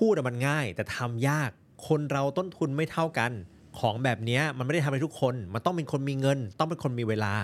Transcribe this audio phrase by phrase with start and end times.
[0.00, 1.50] พูดมันง่าย แต่ทำยาก
[1.88, 3.32] คนเราต้นทุนไม่เท่ากัน
[3.80, 7.34] ของแบบนี้มันไม่ได้ทำให้ทุกคน มันต้องเป็นคนมีเงิน ต้องเป็นคนมีเวลา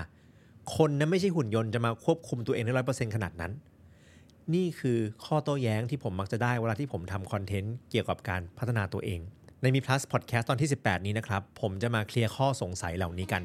[0.77, 3.53] คนนั้นไม่ใช่หุ่นยนต์จะมาควบคุมตัวเองได้ร้อยเปอร์เซ็นต์ขนาดนั้น
[4.55, 9.21] นี่คือข้อโต้แย้งที่ผมมักจะได้เวลาที่ผมทำคอนเทนต์เกี่ยวกับการพัฒนาตัวเอง
[9.61, 13.43] ในมี plus podcast ตอนที่ 18 นี้นะครับ ผมจะมาเคลียร์ข้อสงสัยเหล่านี้กัน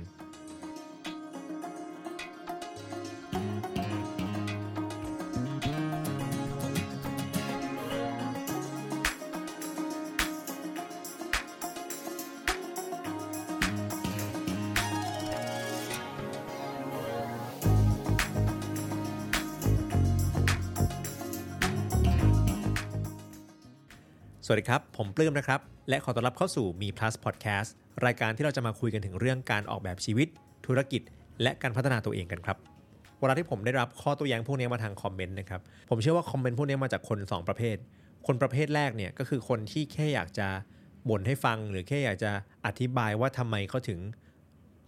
[24.51, 27.69] วัสดีครับ ผมปลื้มนะครับ และขอต้อนรับเข้าสู่มี plus podcast
[28.05, 30.27] รายการที่เราจะมาคุยกันถึงเรื่องการออกแบบชีวิต
[30.65, 31.01] ธุรกิจ
[31.41, 32.58] และการพัฒนาตัวเองกันครับ
[33.19, 37.77] เวลาที่ผมได้รับข้อตัวอย่างพวกนี้มาทางคอมเมนต์นะครับ ผมเชื่อว่าคอมเมนต์พวกนี้มาจากคน 2 ประเภท
[38.27, 40.47] คนประเภทแรกเนี่ยก็คือคนที่แค่อยากจะ
[41.09, 42.31] บ่นให้ฟัง หรือแค่อยากจะ
[42.66, 43.99] อธิบายว่าทำไมเขาถึง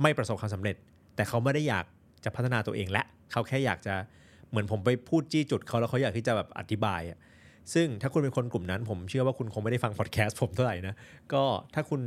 [0.01, 0.75] ไม่ประสบความสำเร็จ
[1.15, 1.85] แต่เขาไม่ได้อยาก
[2.23, 3.95] จะพัฒนาตัวเองและ เขาแค่อยากจะ
[4.49, 7.19] เหมือนผมไปพูดจี้จุดเขาแล้วเขาอยากที่จะแบบอธิบายอะ
[7.73, 10.95] ซึ่งถ้าคุณเป็นคนกลุ่มนั้น ผมเชื่อว่าคุณคงไม่ได้ฟังพอดแคสต์ผมเท่าไหร่นะ
[11.33, 12.01] ก็ถ้าคุณ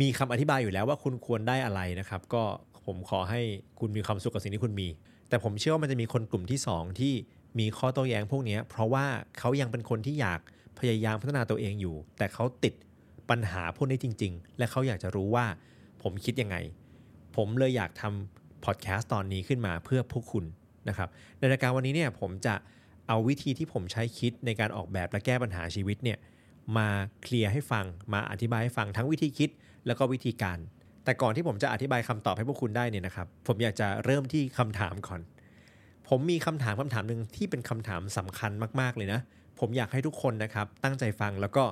[0.00, 2.42] มีคำอธิบายอยู่แล้วว่าคุณควรได้อะไรนะครับ ก็
[2.86, 3.40] ผมขอให้
[3.80, 4.88] คุณมีความสุขกับสิ่งที่คุณมี
[5.28, 7.12] แต่ผมเชื่อว่ามันจะมีคนกลุ่มที่ 2 ที่
[7.58, 9.04] มีข้อโต้แย้งพวกนี้เพราะว่า
[9.38, 10.40] เขายังเป็นคนที่อยาก
[10.78, 12.74] พยายามพัฒนาตัวเองอยู่ แต่เขาติด
[13.30, 15.46] ปัญหาพวกนี้จริง ๆ และเขาอยากจะรู้ว่า
[16.02, 16.56] ผมคิดยังไง
[17.36, 20.44] ผมเลยอยากทำพอดแคสต์ตอนนี้ขึ้นมาเพื่อพวกคุณ
[20.88, 21.08] นะครับ
[21.38, 22.54] ในรายการวันนี้เนี่ยผมจะ
[23.08, 26.18] เอาวิธีที่ผมใช้คิดในการออกแบบและแก้ปัญหาชีวิตเนี่ย
[26.76, 26.88] มา
[27.22, 29.50] เคลียร์ให้ฟังมาอธิบายให้ฟังทั้งวิธีคิด
[29.86, 30.58] แล้วก็วิธีการ
[31.04, 35.20] แต่ก่อนที่ผมจะอธิบายคำตอบให้พวกคุณได้เนี่ยนะครับ ผมอยากจะเริ่มที่คำถามก่อน
[36.08, 39.20] ผมมีคำถามคำถามหนึ่งที่เป็นคำถามสำคัญมาก ๆเลยนะ
[39.60, 41.64] ผมอยากให้ทุกคนนะครับ ตั้งใจฟังแล้วก็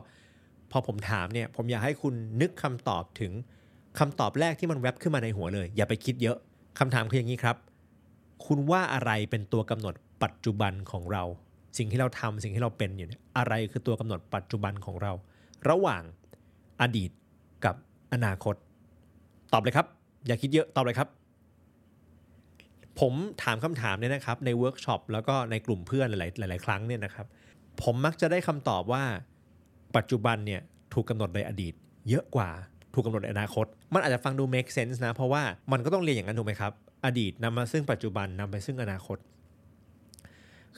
[0.71, 3.33] พอผมถามเนี่ย ผมอยากให้คุณนึกคำตอบถึง
[3.99, 6.37] คำตอบแรกที่มันแวบขึ้นมาในหัวเลย อย่าไปคิดเยอะ
[6.79, 7.57] คำถามคืออย่างนี้ครับ
[8.47, 11.23] คุณว่าอะไรเป็นตัวกำหนด ปัจจุบันของเรา
[11.79, 15.13] สิ่งที่เราทำสิ่งที่เราเป็นอยู่เนี่ยอะไรคือตัวกำหนดปัจจุบันของเรา
[15.69, 16.03] ระหว่าง
[16.81, 17.11] อดีต
[17.65, 17.75] กับ
[18.13, 18.55] อนาคต
[19.53, 19.87] ตอบเลยครับ
[20.27, 21.09] อย่าคิดเยอะตอบเลยครับ
[23.01, 26.13] ผมถามคำถามเนี่ยนะครับ ในเวิร์กช็อปแล้วก็ในกลุ่มเพื่อนห
[26.43, 27.27] ลายๆหลายๆครั้งเนี่ยนะครับ
[27.83, 29.05] ผมมักจะได้คำตอบว่า
[29.97, 30.61] ปัจจุบันเนี่ย
[30.95, 31.75] ถูกกาหนดโดยอดีต
[32.09, 32.51] เยอะกว่า
[32.95, 36.73] ถูกกาหนดในอนาคต มันอาจจะฟังดู make sense นะ เพราะว่ามันก็ต้องเรียนอย่างนั้นถูกไหมครับ
[37.05, 39.19] อดีตนำมาซึ่งปัจจุบันนำไปซึ่งอนาคต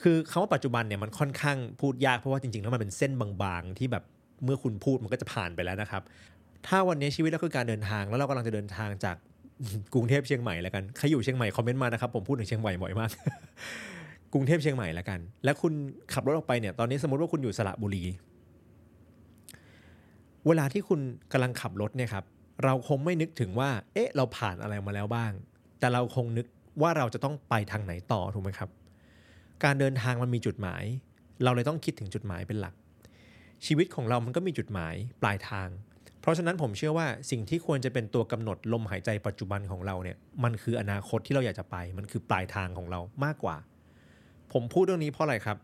[0.01, 4.03] คือคาว่าปัจจุบันเนี่ยมันค่อนข้างพูดยากเพราะว่าจริงๆแล้วมันเป็นเส้นบางๆ ที่แบบ
[4.43, 6.01] เมื่อคุณพูดมันก็จะผ่านไปแล้วนะครับ
[6.67, 9.15] ถ้าวันนี้ชีวิตเราคือการเดินทางแล้วเรากำลังจะเดินทางจาก
[9.93, 13.09] กรุงเทพเชียงใหม่แล้วกันใครอยู่เชียงใหม่คอมเมนต์มานะครับผมพูดถึงเชียงใหม่บ่อยมาก
[14.33, 15.73] กรุงเทพเชียงใหม่แล้วกัน แล้วคุณ
[16.13, 18.03] ขับรถออกไปเนี่ยตอนนี้สมมติว่าคุณอยู่สระบุรี
[20.47, 20.99] เวลาที่คุณ
[21.31, 22.23] กำลังขับรถเนี่ยครับ
[22.63, 25.31] เราคงไม่นึกถึงว่า เอ๊ะ เราผ่านอะไรมาแล้วบ้าง
[25.79, 26.45] แต่เราคงนึก
[26.81, 28.69] ว่าเราจะต้องไปทางไหนต่อถูกไหมครับ
[29.63, 30.83] การเดินทางมันมีจุดหมาย
[31.43, 32.73] เราเลยต้องคิดถึงจุดหมายเป็นหลัก
[33.65, 35.69] ชีวิตของเรามันก็มีจุดหมายปลายทาง
[36.21, 43.55] เพราะฉะนั้นผมเชื่อว่าสิ่งที่ควรจะเป็นตัวกำหนดลมหายใจปัจจุบันของเราเนี่ยมันคืออนาคตที่เราอยากจะไป มันคือปลายทางของเรามากกว่า
[44.53, 45.57] ผมพูดเรื่องนี้เพราะอะไรครับ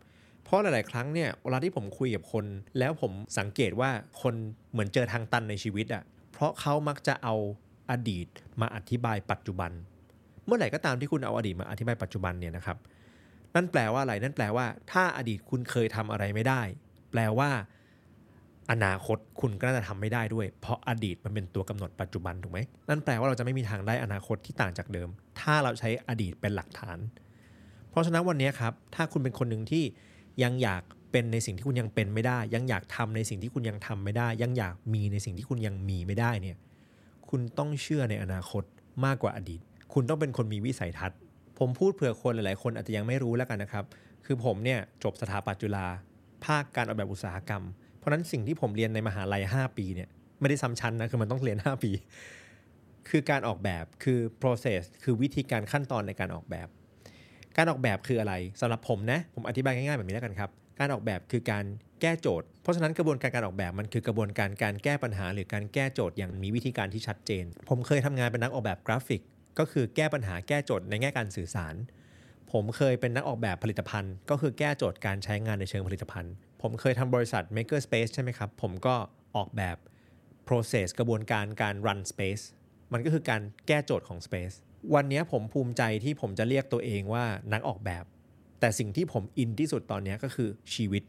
[0.44, 2.44] เพราะหลาย ๆ ครั้งเนี่ยเวลาที่ผมคุยกับคน
[2.78, 3.90] แล้วผมสังเกตว่า
[4.22, 4.34] คน
[4.72, 6.02] เหมือนเจอทางตันในชีวิตอะ่ะ
[6.32, 7.34] เพราะเขามักจะเอา
[7.90, 8.26] อดีต
[8.60, 9.70] มาอธิบายปัจจุบัน
[10.46, 12.76] เมื่อไหร่ก็ตามที่คุณเอาอดีตมาอธิบายปัจจุบันเนี่ยนะครับ
[13.54, 16.62] นั่นแปลว่าอะไร นั่นแปลว่า ถ้าอดีตคุณเคยทำอะไรไม่ได้
[17.10, 17.50] แปลว่า
[18.70, 22.58] อนาคตคุณก็น่าจะทำไม่ได้ด้วย เพราะอดีตมันเป็นตัวกำหนดปัจจุบันถูกไหม
[22.88, 25.08] นั่นแปลว่าเราจะไม่มีทางได้อนาคตที่ต่างจากเดิม
[25.40, 26.98] ถ้าเราใช้อดีตเป็นหลักฐาน
[27.90, 29.84] เพราะฉะนั้นวันนี้ครับ ถ้าคุณเป็นคนหนึ่งที่
[30.42, 36.56] ยังอยากเป็นในสิ่งที่คุณยังเป็นไม่ได้ ยังอยากทำในสิ่งที่คุณยังทำไม่ได้ ยังอยากมีในสิ่งที่คุณยังมีไม่ได้เนี่ย
[37.30, 38.62] คุณต้องเชื่อในอนาคต
[39.04, 39.60] มากกว่าอดีต
[39.92, 41.18] คุณต้องเป็นคนมีวิสัยทัศน์
[41.58, 43.84] ผมพูดเผื่อคนหลายๆ คนอาจจะยังไม่รู้แล้วกันนะครับ
[44.26, 45.86] คือผมเนี่ยจบสถาปัตย์จุฬา
[46.44, 47.62] ภาคการออกแบบอุตสาหกรรม
[47.98, 50.08] เพราะนั้นสิ่งที่ผมเรียนในมหาลัย 5 ปีเนี่ย
[50.40, 51.90] ไม่ได้ซ้ำชั้นนะคือมันต้องเรียน 5 ปี
[53.08, 56.68] คือการออกแบบคือ process คือวิธีการขั้นตอนในการออกแบบ
[57.56, 61.64] การออกแบบคืออะไรสำหรับผมนะผมอธิบายง่ายๆแบบนี้แล้วกันครับ การออกแบบคือการ
[62.00, 69.22] แก้โจทย์ เพราะฉะนั้นกระบวนการการออกแบบมันคือกระบวนการการแก้ปัญหา หรือการแก้โจทย์อย่างมีวิธีการที่ชัดเจน ผมเคยทำงานเป็นนักออกแบบกราฟิก
[69.58, 71.74] ก็คือแก้ปัญหาแก้โจทย์ในแง่การสื่อสาร
[72.52, 76.32] ผมเคยเป็นนักออกแบบผลิตภัณฑ์ ก็คือแก้โจทย์การใช้งานในเชิงผลิตภัณฑ์
[76.62, 78.94] ผมเคยทำบริษัท Maker Space ใช่ไหมครับ ผมก็
[79.36, 79.76] ออกแบบ
[80.48, 82.42] process กระบวนการการ run space
[82.92, 84.54] มันก็คือการแก้โจทย์ของ space
[84.94, 88.04] วันนี้ผมภูมิใจที่ผมจะเรียกตัวเองว่านักออกแบบ
[88.60, 91.02] แต่สิ่งที่ผมอินที่สุดตอนนี้ก็คือชีวิต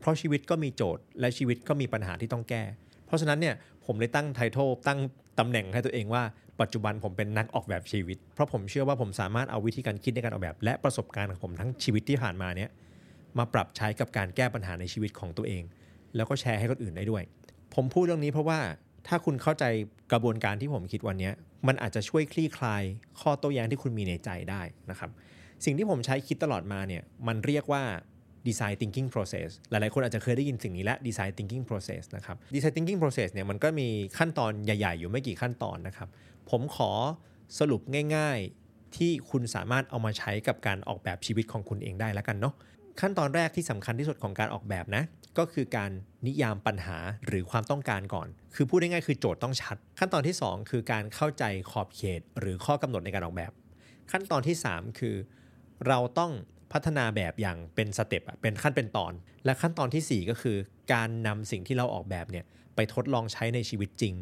[0.00, 2.62] เพราะชีวิตก็มีโจทย์ และชีวิตก็มีปัญหาที่ต้องแก้
[3.06, 3.54] เพราะฉะนั้นเนี่ย
[3.84, 5.00] ผมเลยตั้งไททอลตั้ง
[5.38, 6.22] ตำแหน่งให้ตัวเองว่า
[6.60, 12.70] ปัจจุบันผมเป็นนักออกแบบชีวิต เพราะผมเชื่อว่าผมสามารถเอาวิธีการคิดในการออกแบบ และประสบการณ์ของผมทั้งชีวิตที่ผ่านมาเนี่ย
[13.38, 15.62] มาปรับใช้กับการแก้ปัญหาในชีวิตของตัวเอง
[16.16, 17.22] แล้วก็แชร์ให้คนอื่นได้ด้วย
[17.74, 18.60] ผมพูดเรื่องนี้เพราะว่า
[19.08, 19.64] ถ้าคุณเข้าใจ
[20.12, 21.30] กระบวนการที่ผมคิดวันนี้
[21.68, 22.82] มันอาจจะช่วยคลี่คลาย
[23.20, 25.10] ข้อโต้แย้งที่คุณมีในใจได้นะครับ
[25.64, 27.82] สิ่งที่ผมใช้คิดตลอดมาเนี่ยมันเรียกว่า
[28.48, 33.88] design thinking process หลายๆ คนอาจจะเคยได้ยินสิ่งนี้และ design thinking process นะครับ design thinking process เนี่ยมันก็มี
[34.18, 36.08] ขั้นตอนใหญ่ ๆ อยู่ไม่กี่ขั้นตอนนะครับ
[36.50, 36.90] ผมขอ
[37.58, 37.80] สรุป
[38.16, 42.54] ง่าย ๆ ที่คุณสามารถเอามาใช้กับการออกแบบชีวิตของคุณเองได้แล้วกันเนาะ
[43.00, 45.02] ขั้นตอนแรกที่สำคัญที่สุดของการออกแบบนะ
[45.38, 45.90] ก็คือการ
[46.26, 53.52] นิยามปัญหาหรือความต้องการก่อน คือพูดง่ายๆคือโจทย์ต้องชัด ขั้นตอนที่ 2 คือการเข้าใจขอบเขต หรือข้อกำหนดในการออกแบบ
[54.10, 55.16] ขั้นตอนที่ 3 คือ
[55.88, 56.32] เราต้อง
[56.72, 59.12] พัฒนาแบบอย่างเป็นสเต็ปเป็นขั้นเป็นตอน
[59.44, 60.56] และขั้นตอนทีสี่4 ก็คือ
[60.92, 64.14] การนำสิ่งที่เราออกแบบเนี่ยไปทดลองใช้ในชีวิตจริง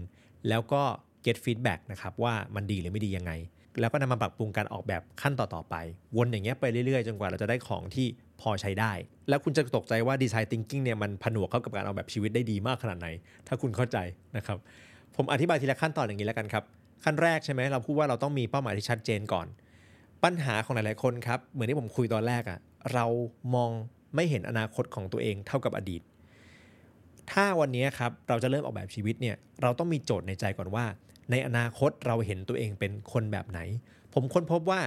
[0.49, 0.83] แล้วก็
[1.27, 3.33] get feedback นะครับว่ามันดีหรือไม่ดียังไง
[3.81, 5.75] แล้วก็นำมาปรับปรุงการออกแบบขั้นต่อๆไป
[6.17, 8.07] วนอย่างเงี้ยไปเรื่อยๆ จนกว่าเราจะได้ของที่
[8.41, 8.93] พอใช้ได้
[9.29, 13.09] แล้วคุณจะตกใจว่าดีไซน์ thinking เนี่ยมันผนวกเข้ากับการออกแบบชีวิตได้ดีมากขนาดไหน
[13.47, 13.99] ถ้าคุณเข้าใจ
[14.37, 14.59] นะครับ
[15.17, 16.65] ผมอธิบายทีละขั้นตอนอย่างนี้แล้วกันครับ
[17.05, 19.47] ขั้นแรกใช่ไหมเราพูดว่าเราต้องมีเป้าหมายที่ชัดเจนก่อน
[20.25, 22.59] ปัญหาของหลายๆคนครับเหมือนที่ผมคุยตอนแรกอะ
[22.95, 23.07] เรา
[23.55, 23.71] มอง
[24.15, 26.03] ไม่เห็นอนาคตของตัวเองเท่ากับอดีต
[27.33, 30.85] ถ้าวันนี้ครับเราจะเริ่มออกแบบชีวิตเนี่ยเราต้องมีโจทย์ในใจก่อนว่า
[31.31, 33.61] ในอนาคตเราเห็นตัวเองเป็นคนแบบไหน
[34.15, 34.81] ผมค้นพบว่า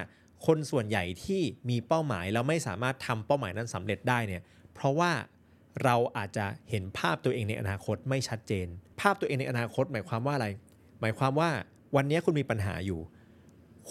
[0.46, 4.42] คนส่วนใหญ่ที่มีเป้าหมายแล้วไม่สามารถทำเป้าหมายนั้นสำเร็จได้เนี่ย
[4.74, 5.12] เพราะว่า
[5.84, 8.68] เราอาจจะเห็นภาพตัวเองในอนาคตไม่ชัดเจน
[9.02, 10.48] ภาพตัวเองในอนาคต หมายความว่าอะไร
[11.02, 11.50] หมายความว่า
[11.96, 13.00] วันนี้คุณมีปัญหาอยู่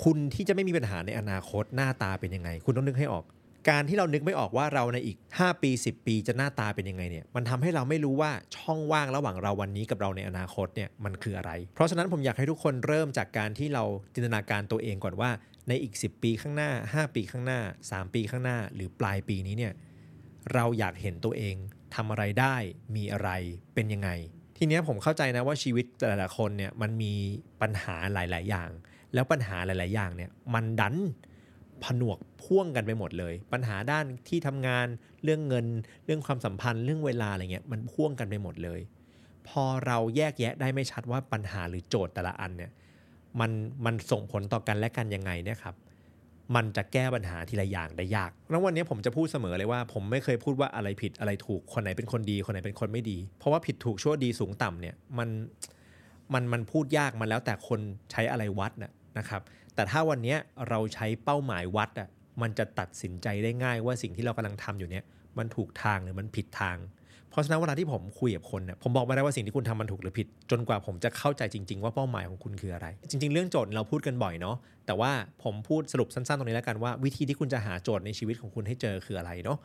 [0.03, 3.25] คุณที่จะไม่มีปัญหาในอนาคตหน้าตาเป็นยังไง คุณต้องนึกให้ออก
[3.69, 13.85] การที่เรานึกไม่ออกว่าเราในอีก 5 ปี 10 ปีจะหน้าตาเป็นยังไงเนี่ยมันทำให้เราไม่รู้ว่าช่องว่างระหว่างเราวันนี้กับเราในอนาคตเนี่ยมันคืออะไร เพราะฉะนั้นผมอยากให้ทุกคนเริ่มจากการที่เรา
[14.15, 15.31] จินตนาการตัวเองก่อนว่า
[15.69, 17.61] ในอีก 10 ปีข้างหน้า 5 ปีข้างหน้า
[17.91, 19.73] 3 ปีข้างหน้า หรือปลายปีนี้เนี่ย
[20.55, 21.57] เราอยากเห็นตัวเอง
[21.95, 22.57] ทำอะไรได้
[22.97, 23.31] มีอะไร
[23.75, 24.11] เป็นยังไง
[24.59, 27.15] ทีนี้ผมเข้าใจนะว่าชีวิตแต่ละคนเนี่ยมันมี
[27.63, 28.71] ปัญหาหลาย ๆ อย่าง
[29.15, 30.97] แล้วปัญหาหลาย ๆ อย่างเนี่ยมันดัน
[31.85, 34.87] ผนวกพ่วงกันไปหมดเลย ปัญหาด้านที่ทำงาน
[35.25, 35.67] เรื่องเงิน
[36.05, 38.81] เรื่องความสัมพันธ์เรื่องเวลาอะไรเงี้ยมันพ่วงกันไปหมดเลย
[39.49, 42.71] พอเราแยกแยะได้ไม่ชัดว่าปัญหาหรือโจทย์แต่ละอันเนี่ย
[43.41, 43.51] มัน
[43.85, 45.75] มันส่งผลต่อกันและกันยังไงเนี่ยครับ
[46.57, 55.29] มันจะแก้ปัญหาทีละอย่างได้ยาก แล้ววันนี้ผมจะพูดเสมอเลยว่า ผมไม่เคยพูดว่าอะไรผิดอะไรถูก คนไหนเป็นคนดี คนไหนเป็นคนไม่ดี เพราะว่าผิดถูกชั่วดีสูงต่ำเนี่ยมัน
[56.33, 59.43] มันมันพูดยากมันแล้วแต่คนใช้อะไรวัดนะนะครับ
[59.79, 60.37] แต่ถ้าวันนี้
[60.69, 62.09] เราใช้เป้าหมายวัดอะ
[62.43, 65.05] มันจะตัดสินใจได้ง่ายว่าสิ่งที่เรากำลังทำอยู่เนี่ย
[65.39, 66.77] มันถูกทางหรือมันผิดทาง
[67.31, 75.11] เพราะฉะนั้นเวลาที่ผมคุยกับคนเนี่ยผมบอกไม่ได้ว่าสิ่งที่คุณทำมันถูกหรือผิด จนกว่าผมจะเข้าใจจริง ๆ ว่าเป้าหมายของคุณคืออะไร จริง ๆ เรื่องโจทย์เราพูดกันบ่อยเนาะแต่ว่า
[75.45, 79.59] ผมพูดสรุปสั้นๆตรงนี้แล้วกันว่าวิธีที่คุณจะหาโจทย์ในชีวิตของคุณให้เจอคืออะไรเนาะ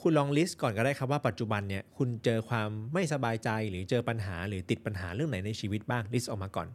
[0.00, 6.68] คุณลองลิสต์ก่อนก็ได้ครับว่าปัจจุบันเนี่ยคุณเจอความไม่สบายใจหรือเจอปัญหาหรือติดปัญหาเรื่องไหนในชีวิตบ้าง list ออกมาก่อน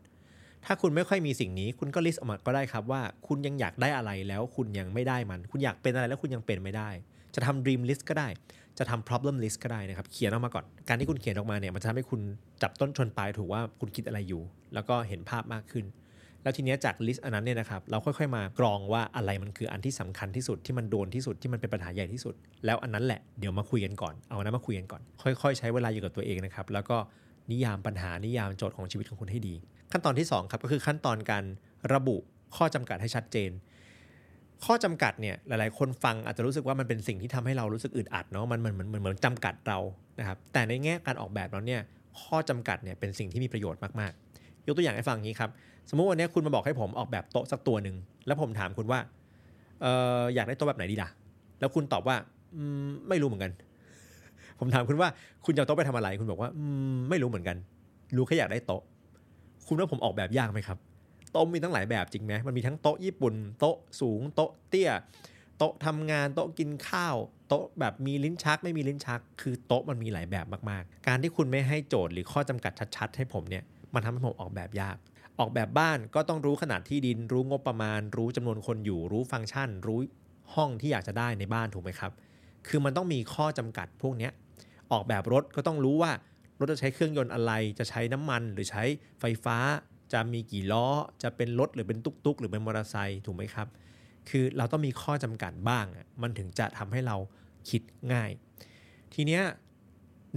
[0.66, 6.90] ถ้าคุณไม่ค่อยมีสิ่งนี้ คุณก็ list ออกมาก็ได้ครับว่า คุณยังอยากได้อะไรแล้วคุณยังไม่ได้มัน คุณอยากเป็นอะไรแล้วคุณยังเป็นไม่ได้
[7.36, 8.28] จะทำ dream list ก็ได้
[8.78, 12.22] จะทำ problem list ก็ได้นะครับเขียนออกมาก่อน การที่คุณเขียนออกมาเนี่ยมันจะทำให้คุณ
[12.62, 14.42] จับต้นชนปลายถูกว่าคุณคิดอะไรอยู่
[14.74, 15.86] แล้วก็เห็นภาพมากขึ้น
[16.44, 22.36] แล้วทีเนี้ยจาก list อันนั้นเนี่ยนะครับเราค่อยๆมากรองว่าอะไรมันคืออันที่สำคัญที่สุดที่มันโดนที่สุดที่มันเป็นปัญหาใหญ่ที่สุด
[22.66, 26.98] แล้วอันนั้นแหละเดี๋ยวมาคุยกันก่อนเอาอันนั้นมาคุยกันก่อน ค่อยๆ ใช้เวลาอยู่กับตัวเองนะครับแล้วก็
[27.52, 29.56] นิยามปัญหานิยามโจทย์ของชีวิตของคุณให้ดี
[29.96, 31.44] ขั้นตอนที่2ครับก็คือขั้นตอนการ
[31.94, 32.18] ระบุ
[32.56, 33.52] ข้อจำกัดให้ชัดเจน
[34.66, 39.80] ข้อจำกัดเนี่ยหลายๆ คนฟังอาจจะรู้สึกว่ามันเป็นสิ่งที่ทำให้เรารู้สึกอึดอัดเนาะมันเหมือนเหมือนเหมือนจำกัดเรา
[40.20, 41.82] นะครับแต่ในแง่การออกแบบแล้วเนี่ย
[42.22, 45.50] ข้อจำกัดเนี่ยเป็นสิ่งที่มีประโยชน์มากๆ ยกตัวอย่างให้ฟังนี้ครับ
[45.90, 47.96] สมมุติวันนี้คุณมาบอกให้ผมออกแบบโต๊ะสักตัวหนึ่ง
[48.28, 49.00] แล้วผมถามคุณว่า
[49.82, 49.86] เอ
[50.20, 51.10] ออยากได้โต๊ะแบบไหนดีล่ะ
[51.60, 52.16] แล้วคุณตอบว่า
[52.56, 53.52] อืมไม่รู้เหมือนกัน
[54.60, 55.10] ผมถามคุณว่า
[55.46, 57.58] คุณจะโต๊ะไปทำอะไร คุณบอกว่าอืมไม่รู้เหมือนกัน
[58.16, 58.82] รู้แค่อยากได้โต๊ะ
[59.68, 60.78] คุณว่าผมออกแบบยากไหมครับ
[61.32, 64.92] โต๊ะมีตั้งหลายแบบจริงไหมมันมีทั้งโต๊ะญี่ปุ่นโต๊ะสูงโต๊ะเตี้ย
[65.58, 67.16] โต๊ะทำงานโต๊ะกินข้าว
[67.48, 74.98] โต๊ะแบบมีลิ้นชักไม่มีลิ้นชัก คือโต๊ะมันมีหลายแบบมากๆ การที่คุณไม่ให้โจทย์หรือข้อจำกัดชัดๆ ให้ผมเนี่ยมันทำให้ผมออกแบบยาก
[75.40, 80.00] ออกแบบบ้านก็ต้องรู้ขนาดที่ดิน รู้งบประมาณ รู้จำนวนคนอยู่ รู้ฟังก์ชัน รู้
[80.56, 82.12] ห้องที่อยากจะได้ในบ้านถูกไหมครับ
[82.68, 84.32] คือมันต้องมีข้อจำกัดพวกเนี้ย
[84.92, 86.12] ออกแบบรถก็ต้องรู้ว่า
[86.60, 88.84] รถจะใช้เครื่องยนต์อะไร จะใช้น้ำมันหรือใช้
[89.20, 89.58] ไฟฟ้า
[90.14, 90.88] จะมีกี่ล้อ
[91.24, 93.68] จะเป็นรถหรือเป็นตุ๊กๆ หรือเป็นมอเตอร์ไซค์ถูกไหมครับ
[94.30, 95.86] คือเราต้องมีข้อจำกัดบ้าง
[96.22, 97.18] มันถึงจะทำให้เรา
[97.70, 97.82] คิด
[98.14, 98.30] ง่าย
[99.14, 99.44] ทีเนี้ย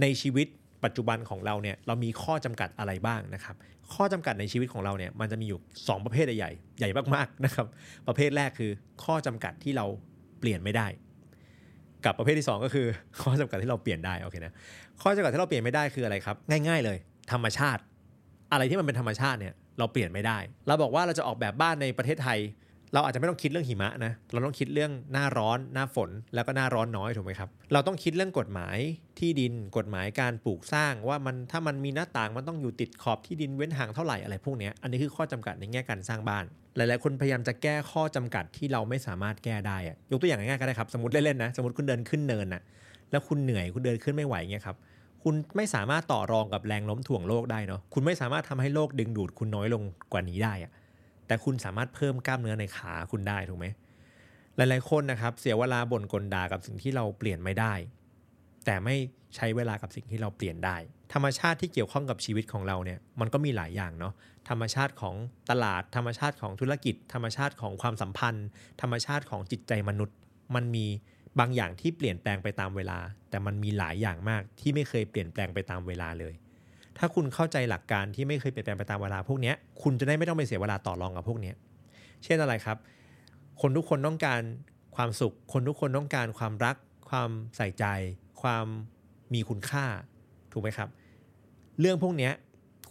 [0.01, 0.47] ในชีวิต
[0.83, 3.55] ปัจจุบันของเราเนี่ยเรามีข้อจำกัดอะไรบ้างนะครับ
[3.93, 7.67] ข้อจำกัดในชีวิตของเราเนี่ยมันจะมีอยู่ 2 ประเภทใหญ่ใหญ่มากๆนะครับ
[8.07, 8.71] ประเภทแรกคือ
[9.03, 9.85] ข้อจำกัดที่เรา
[10.39, 10.87] เปลี่ยนไม่ได้
[12.05, 12.87] กับประเภทที่ 2 ก็คือ
[13.21, 14.53] ข้อจำกัดที่เราเปลี่ยนได้โอเคนะ
[15.01, 16.35] ข้อจำกัดที่เราเปลี่ยนไม่ได้คืออะไรครับ
[16.67, 16.97] ง่าย ๆ เลย
[17.31, 17.81] ธรรมชาติ
[18.51, 20.37] อะไรที่มันเป็นธรรมชาติเนี่ยเราเปลี่ยนไม่ได้
[20.67, 22.39] เราบอกว่าเราจะออกแบบบ้านในประเทศไทย
[22.93, 28.77] เราอาจจะไม่ต้องคิดเรื่องหิมะนะเราต้องคิดเรื่องหน้าร้อนหน้าฝนแล้วก็หน้าร้อนน้อยถูกไหมครับเราต้องคิดเรื่องกฎหมาย
[29.19, 36.45] ที่ดินกฎหมายการปลูกสร้างว่ามันถ้ามันมีหน้าต่างมันต้องอยู่ติดขอบที่ดินเว้นห่างเท่าไหร่อะไรพวกเนี้ยอันนี้คือข้อจำกัดในแง่การสร้างบ้าน
[36.75, 42.61] หลาย ๆ คนพยายามจะแก้ข้อจำกัดที่เราไม่สามารถแก้ได้อะยกตัวอย่างง่ายๆก็ได้ครับ สมมติเล่น ๆ นะ สมมติคุณเดินขึ้นเนินน่ะ
[43.11, 44.77] แล้วคุณเหนื่อยคุณเดินขึ้นไม่ไหวเงี้ยครับ
[45.23, 50.71] คุณไม่สามารถต่อรองกับแรงโน้มถ่วงโลกได้เนาะ คุณไม่สามารถทำให้โลกดึงดูดคุณน้อยลงกว่านี้ได้อะ
[51.27, 53.65] แต่คุณสามารถเพิ่มกล้ามเนื้อในขาคุณได้ถูกไหม
[54.55, 57.73] หลาย ๆ คนนะครับเสียเวลาบ่นกลด่ากับสิ่งที่เราเปลี่ยนไม่ได้
[58.65, 58.95] แต่ไม่
[59.35, 60.77] ใช้เวลากับสิ่งที่เราเปลี่ยนได้
[61.13, 64.13] ธรรมชาติที่เกี่ยวข้องกับชีวิตของเราเนี่ยมันก็มีหลายอย่างเนาะ
[64.49, 65.15] ธรรมชาติของ
[65.49, 68.47] ตลาด ธรรมชาติของธุรกิจ ธรรมชาติของความสัมพันธ์
[68.81, 70.15] ธรรมชาติของจิตใจมนุษย์
[70.55, 70.85] มันมี
[71.39, 76.33] บางอย่างที่เปลี่ยนแปลงไปตามเวลา แต่มันมีหลายอย่างมากที่ไม่เคยเปลี่ยนแปลงไปตามเวลาเลย
[76.97, 81.51] ถ้าคุณเข้าใจหลักการที่ไม่เคยเปลี่ยนแปลงไปตามเวลาพวกนี้คุณจะได้ไม่ต้องไปเสียเวลาต่อรองกับพวกนี้
[82.23, 82.77] เช่นอะไรครับ
[83.61, 84.41] คนทุกคนต้องการ
[84.95, 86.75] ความสุข คนทุกคนต้องการความรัก
[87.09, 87.85] ความใส่ใจ
[88.41, 88.65] ความ
[89.33, 89.85] มีคุณค่า
[90.51, 90.89] ถูกไหมครับ
[91.79, 92.31] เรื่องพวกนี้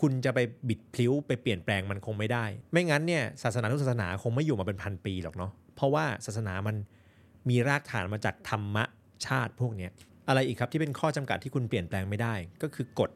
[0.01, 0.39] คุณจะไป
[0.69, 6.77] บิดพลิ้วไปเปลี่ยนแปลงมันคงไม่ได้ ไม่งั้นเนี่ยศาสนาทุกศาสนาคงไม่อยู่มาเป็นพันปีหรอกเนาะเพราะว่าศาสนามัน
[7.49, 8.77] มีรากฐานมาจากธรรม
[9.27, 9.91] ชาติพวกเนี้ย
[10.29, 13.11] อะไรอีกครับที่เป็นข้อจำกัดที่คุณเปลี่ยนแปลงไม่ได้ ก็คือกฎ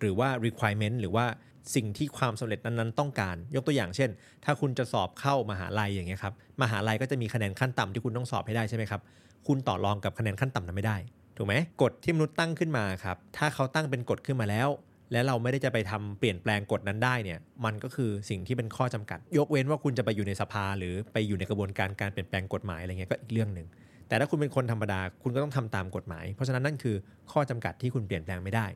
[0.00, 1.26] หรือว่า requirement หรือว่า
[1.74, 4.10] สิ่งที่ความสำเร็จนั้นๆต้องการ ยกตัวอย่างเช่น
[4.44, 9.00] ถ้าคุณจะสอบเข้ามหาลัยอย่างเงี้ยครับมหาลัยก็จะมีคะแนนขั้นต่ำที่คุณต้องสอบให้ได้ใช่ไหมครับ
[9.46, 10.96] คุณต่อรองกับคะแนนขั้นต่ำนั้นไม่ได้
[11.36, 14.68] ถูกไหมกฎที่มนุษย์ตั้งขึ้นมาครับถ้าเขาตั้งเป็นกฎขึ้นมาแล้ว
[15.12, 23.66] และเราไม่ได้จะไปทำเปลี่ยนแปลงกฎนั้นได้เนี่ยมันก็คือสิ่งที่เป็นข้อจำกัด ยกเว้นว่าคุณจะไปอยู่ในสภา หรือไปอยู่ในกระบวนการการเปลี่ยนแปลงกฎหมายอะไรเงี้ยก็อีกเรื่องหนึ่ง
[24.08, 26.96] แต่ถ้าคุณเป็นคนธรรมดาคุณก็ต้องทำตามกฎหมาย เพราะฉะนั้นนั่นคือ
[27.32, 28.66] ข้อจำกัดที่คุณเปลี่ยนแปลงไม่ได้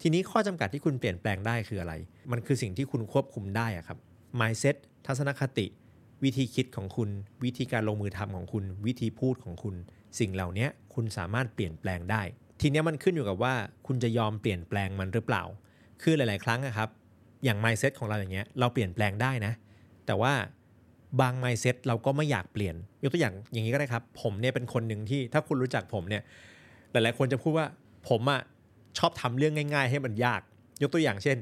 [0.00, 1.94] ทีนี้ข้อจำกัดที่คุณเปลี่ยนแปลงได้คืออะไร
[2.32, 3.98] มันคือสิ่งที่คุณควบคุมได้อะครับ
[4.40, 5.66] mindset ทัศนคติ
[6.24, 7.08] วิธีคิดของคุณ
[7.44, 9.74] วิธีการลงมือทำของคุณ วิธีพูดของคุณ
[10.18, 12.22] สิ่งเหล่านี้คุณสามารถเปลี่ยนแปลงได้
[12.62, 13.54] ทีนี้มันขึ้นอยู่กับว่า
[13.86, 15.42] คุณจะยอมเปลี่ยนแปลงมันหรือเปล่า
[16.02, 16.88] คือหลาย ๆ ครั้งอะครับ
[17.44, 19.52] อย่าง mindset ของเราอย่างเงี้ยเราเปลี่ยนแปลงได้นะ
[20.06, 20.32] แต่ว่า
[21.20, 26.22] บาง mindset เราก็ไม่อยากเปลี่ยน ยกตัวอย่างอย่างนี้ก็ได้ครับ ผมเนี่ยเป็นคนหนึ่งที่ถ้าคุณรู้จักผมเนี่ย
[26.92, 27.66] หลาย ๆ คนจะพูดว่า
[28.08, 28.40] ผมอะ
[28.98, 30.40] ชอบทำเรื่องง่าย ๆ ให้มันยาก
[30.82, 31.36] ยกตัวอย่างเช่น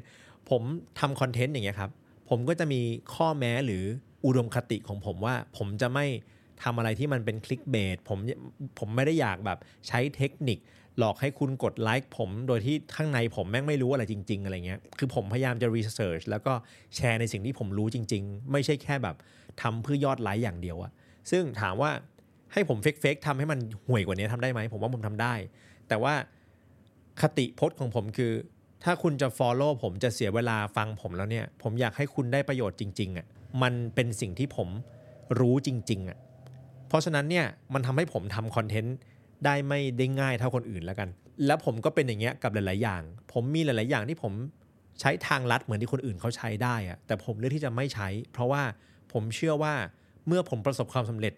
[0.50, 0.62] ผม
[1.00, 1.90] ทำคอนเทนต์อย่างเงี้ยครับ
[2.28, 2.80] ผมก็จะมี
[3.14, 3.84] ข้อแม้หรือ
[4.24, 6.06] อุดมคติของผมว่า ผมจะไม่
[6.62, 8.18] ทำอะไรที่มันเป็นคลิกเบสผม
[8.78, 9.58] ผมไม่ได้อยากแบบ
[9.88, 10.58] ใช้เทคนิค
[10.98, 16.52] หลอกให้คุณกดไลค์ผมโดยที่ข้างในผมแม่งไม่รู้อะไรจริง ๆ อะไรเงี้ย คือผมพยายามจะรีเสิร์ชแล้วก็
[16.96, 19.16] แชร์ในสิ่งที่ผมรู้จริง ๆ ไม่ใช่แค่แบบ
[19.62, 20.92] ทำเพื่อยอดไลค์อย่างเดียวอะ
[21.30, 21.90] ซึ่งถามว่า
[22.52, 25.34] ให้ผมเฟกๆทำให้มันห่วยกว่านี้ทำได้ไหมผมว่าผมทำได้
[25.88, 26.14] แต่ว่า
[27.20, 28.32] คติพจน์ของผมคือ
[28.84, 33.26] ถ้าคุณจะ follow ผมจะเสียเวลาฟังผมแล้วเนี่ย ผมอยากให้คุณได้ประโยชน์จริงๆอะ่ะ
[33.62, 34.68] มันเป็นสิ่งที่ผม
[35.40, 36.18] รู้จริงๆอะ่ะ
[36.88, 38.96] เพราะฉะนั้นเนี่ยมันทำให้ผมทำคอนเทนต์
[39.44, 41.08] ได้ไม่ได้ง่ายเท่าคนอื่นแล้วกัน
[41.46, 44.32] แล้วผมก็เป็นอย่างเงี้ยกับหลาย ๆ อย่าง ผมมีหลาย ๆ อย่างที่ผม
[45.00, 48.62] ใช้ทางลัดเหมือนที่คนอื่นเขาใช้ได้อะแต่ผมเลือกที่จะไม่ใช้ เพราะว่า
[49.12, 49.74] ผมเชื่อว่า
[50.26, 51.34] เมื่อผมประสบความสำเร็จ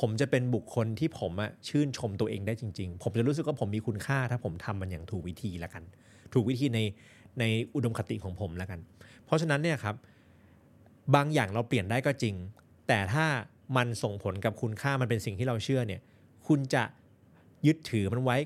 [0.00, 5.82] ผมจะเป็นบุคคลที่ผมอะชื่นชมตัวเองได้จริง ๆ ผมจะรู้สึกว่าผมมีคุณค่าถ้าผมทำมันอย่างถูกวิธีล้วกัน
[6.34, 6.80] ถูกวิธีใน
[7.38, 8.80] ในอุดมคติของผมล้วกัน
[9.24, 9.94] เพราะฉะนั้นเนี่ยครับ
[11.14, 12.34] บางอย่างเราเปลี่ยนได้ก็จริง
[12.88, 13.26] แต่ถ้า
[13.76, 16.00] มันส่งผลกับคุณค่ามันเป็นสิ่งที่เราเชื่อเนี่ย
[16.46, 16.82] คุณจะ
[17.66, 18.38] ยึดถือมันไว้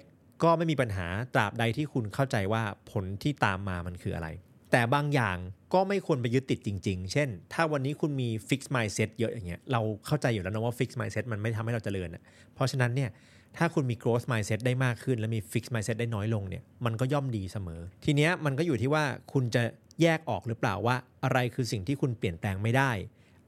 [0.43, 4.29] ก็ไม่มีปัญหาตราบใดที่คุณเข้าใจว่าผลที่ตามมามันคืออะไร
[4.73, 5.37] แต่บางอย่าง
[5.75, 12.23] ก็ไม่ควรไปยึดติดจริง ๆ เช่น ถ้าวันนี้คุณมี fix mindset เยอะอย่างเงี้ยเราเข้าใจอยู่แล้วนะว่า fix mindset มันไม่ทำให้เราเจริญอะ
[12.55, 13.11] เพราะฉะนั้นเนี่ย
[13.57, 19.63] ถ้าคุณมี growth mindset ได้มากขึ้น และมี fix mindset ได้น้อยลงเนี่ยมันก็ย่อมดีเสมอ ทีเนี้ยมันก็อยู่ที่ว่าคุณจะ
[20.03, 22.93] แยกออกหรือเปล่าว่า อะไรคือสิ่งที่คุณเปลี่ยนแปลงไม่ได้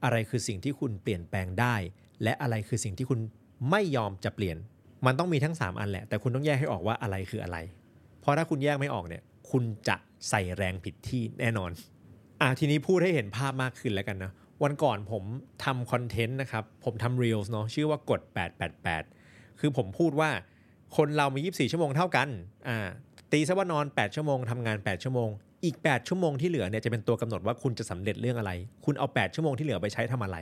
[0.03, 1.75] อะไรคือสิ่งที่คุณเปลี่ยนแปลงได้
[2.23, 3.19] และอะไรคือสิ่งที่คุณ
[3.69, 4.57] ไม่ยอมจะเปลี่ยน
[5.05, 7.57] มันต้องมีทั้ง 3 อันแหละ แต่คุณต้องแยกให้ออกว่าอะไรคืออะไร
[8.21, 9.95] เพราะถ้าคุณแยกไม่ออกเนี่ย คุณจะ
[10.29, 11.71] ใส่แรงผิดที่แน่นอน
[12.41, 14.31] อะทีนี้พูดให้เห็นภาพมากขึ้นแล้วกันนะ
[14.63, 15.23] วันก่อนผม
[15.65, 18.21] ทำคอนเทนต์นะครับ ผมทำ Reels เนาะ ชื่อว่ากด
[18.91, 20.29] 888 คือผมพูดว่า
[20.97, 22.27] คนเรามี 24 ชั่วโมงเท่ากัน
[22.67, 22.77] อ่า
[23.31, 25.29] ตีซะว่านอน 8 ชั่วโมงทำงาน 8 ชั่วโมง
[25.65, 28.51] อีก 8 ชั่วโมงที่เหลือเนี่ยจะเป็นตัวกำหนดว่าคุณจะสำเร็จเรื่องอะไร
[28.85, 30.37] คุณเอา 8 ชั่วโมงที่เหลือไปใช้ทำอะไร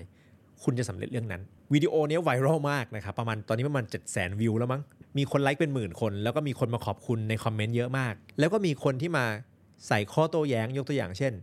[0.64, 1.42] คุณจะสำเร็จเรื่องนั้น
[1.74, 4.82] วิดีโอนี้ไวรัลมากนะครับประมาณตอนนี้ประมาณ7 0 0 0 0 0วิวแล้วมั้ง
[5.18, 9.26] มีคนไลค์เป็นหมื่นคน แล้วก็มีคนมาขอบคุณในคอมเมนต์เยอะมาก แล้วก็มีคนที่มา
[9.88, 11.34] ใส่ข้อโต้แย้งยกตัวอย่างเช่น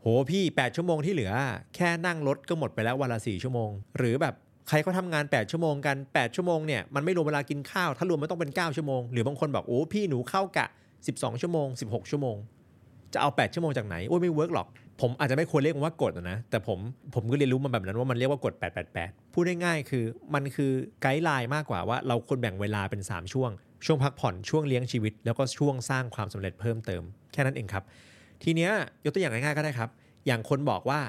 [0.00, 1.32] โหพี่ 8 ชั่วโมงที่เหลือ
[1.74, 4.34] แค่นั่งรถก็หมดไปแล้ววันละ4ชั่วโมง หรือแบบ
[4.68, 10.66] ใครเขาทำงาน 8 ชั่วโมงกัน 8 ชั่วโมงเนี่ยมันไม่รวมเวลากินข้าว ถ้ารวมมันต้องเป็น 9 ชั่วโมง หรือบางคนบอกโอ้พี่หนูเข้ากะ
[11.04, 12.36] 12 ชั่วโมง 16 ชั่วโมง
[13.12, 14.68] จะเอา 8 ชั่วโมงจากไหนโอ้ยไม่ work หรอก
[15.00, 16.78] ผมอาจจะไม่ควรเรียกว่ากฎนะ แต่ผม
[17.14, 18.54] ผมก็เรียนรู้มาแบบนั้นว่ามันเรียกว่ากฎ
[18.94, 20.70] 888 พูดง่ายๆคือมันคือ
[21.02, 23.50] guideline มากกว่าว่าเราควรแบ่งเวลาเป็น 3 ช่วง
[23.86, 27.84] ช่วงพักผ่อนช่วงเลี้ยงชีวิต แล้วก็ช่วงสร้างความสำเร็จเพิ่มเติม แค่นั้นเองครับ
[28.42, 28.70] ทีเนี้ย
[29.04, 29.90] ยกตัวอย่างง่ายๆก็ได้ครับ
[30.26, 31.00] อย่างคนบอกว่า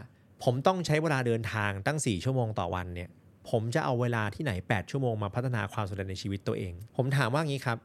[0.44, 3.10] ผมต้องใช้เวลาเดินทางตั้ง 4 ชั่วโมงต่อวันเนี่ย
[3.50, 7.78] ผมจะเอาเวลาที่ไหน 8 ชั่วโมงมาพัฒนาความสำเร็จในชีวิตตัวเอง ผมถามว่างี้ครับ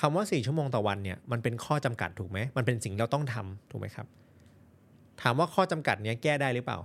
[0.00, 4.06] คำว่า 4 ชั่วโมงต่อวันเนี่ยมันเป็นข้อจำกัดถูกไหมมันเป็นสิ่งเราต้องทำถูกไหมครับ
[5.22, 6.78] ถามว่าข้อจำกัดเนี้ยแก้ได้หรือเปล่า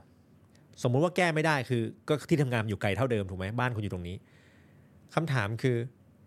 [0.83, 4.15] สมมุติว่าแก้ไม่ได้คือ ก็ที่ทำงานอยู่ไกลเท่าเดิมถูกไหมบ้านคุณอยู่ตรงนี้
[5.15, 5.77] คำถามคือ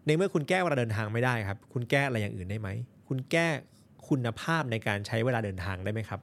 [0.07, 2.69] ในเมื่อคุณแก้เวลาเดินทางไม่ได้ครับ คุณแก้อะไรอย่างอื่นได้ไหม
[3.09, 3.47] คุณแก้
[4.09, 6.21] คุณภาพในการใช้เวลาเดินทางได้ไหมครับ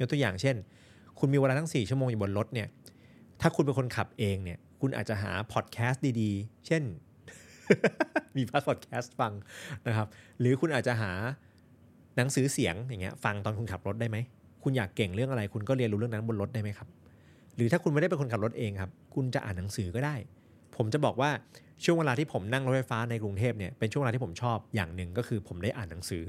[0.00, 0.56] ยกตัวอย่างเช่น
[1.18, 2.68] คุณมีเวลาทั้ง 4 ชั่วโมงอยู่บนรถเนี่ย
[3.40, 6.82] ถ้าคุณเป็นคนขับเองเนี่ย คุณอาจจะหาพอดแคสต์ดีๆ เช่น
[8.36, 9.32] มีพอดแคสต์ฟัง
[9.86, 10.06] นะครับ
[10.40, 11.12] หรือคุณอาจจะหา
[12.16, 14.16] หนังสือเสียงอย่างเงี้ยฟังตอนคุณขับรถได้ไหม
[14.68, 16.88] คุณอยากเก่งเรื่องอะไร คุณก็เรียนรู้เรื่องนั้นบนรถได้ไหมครับ
[17.56, 20.16] หรือถ้าคุณไม่ได้เป็นคนขับรถเองครับ คุณจะอ่านหนังสือก็ได้
[20.76, 21.30] ผมจะบอกว่า
[21.84, 26.24] ช่วงเวลาที่ผมนั่งรถไฟฟ้าในกรุงเทพเนี่ยเป็นช่วงเวลาที่ผมชอบอย่างหนึ่งก็คือผมได้อ่านหนังสือ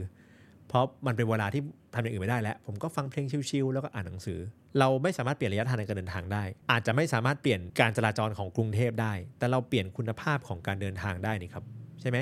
[0.67, 1.61] เพราะมันเป็นเวลาที่
[1.93, 4.39] ทำอย่างอื่นไม่ได้แล้ว ผมก็ฟังเพลงชิลๆแล้วก็อ่านหนังสือ
[4.79, 11.63] เราไม่สามารถเปลี่ยนระยะทางในการเดินทางได้ อาจจะไม่สามารถเปลี่ยนการจราจรของกรุงเทพได้ แต่เราเปลี่ยนคุณภาพของการเดินทางได้นี่ครับ
[12.01, 12.17] ใช่ไหม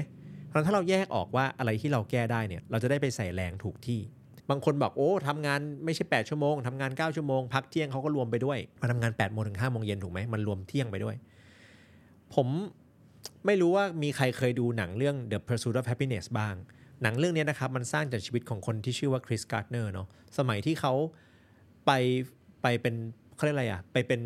[0.50, 4.00] เพราะถ้าเราแยกออกว่าอะไรที่เราแก้ได้เนี่ยเราจะได้ไปใส่แรงถูกที่
[4.50, 11.16] บางคนบอกโอ้ทำงานไม่ใช่ 8 ชั่วโมงทำงาน 9 ชั่วโมง พักเที่ยงเขาก็รวมไปด้วยมาทำงาน8โมงถึง5โมงเย็นถูกไหมมันรวมเที่ยงไปด้วย
[12.36, 12.48] ผม
[13.46, 16.56] ไม่รู้ว่ามีใครเคยดูหนังเรื่อง The Pursuit of Happiness บ้าง
[17.02, 20.94] หนังเรื่องนี้นะครับ มันสร้างจากชีวิตของคนที่ชื่อว่าคริสการ์เนอร์เนาะสมัยที่เขา
[21.86, 21.92] ไป
[22.62, 22.96] ไปเป็น
[23.36, 24.22] เขาเรียกอะไรอะไปเป็น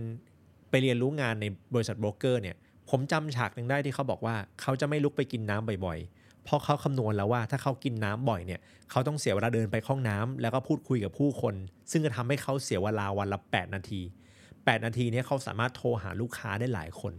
[0.70, 2.56] ไปเรียนรู้งานในบริษัทโบรกเกอร์เนี่ย
[2.90, 6.19] ผมจำฉากหนึ่งได้ที่เขาบอกว่าเขาจะไม่ลุกไปกินน้ำบ่อยๆ
[6.50, 8.60] เพราะเขาคำนวณแล้วว่าถ้าเขากินน้ำบ่อยเนี่ย
[8.92, 11.56] เขาต้องเสียเวลาเดินไปห้องน้ำแล้วก็พูดคุยกับผู้คน
[11.92, 14.02] ซึ่งจะทำให้เขาเสียเวลาวันละ 8 นาที
[14.44, 17.14] 8 นาทีนี้เขาสามารถโทรหาลูกค้าได้หลายคน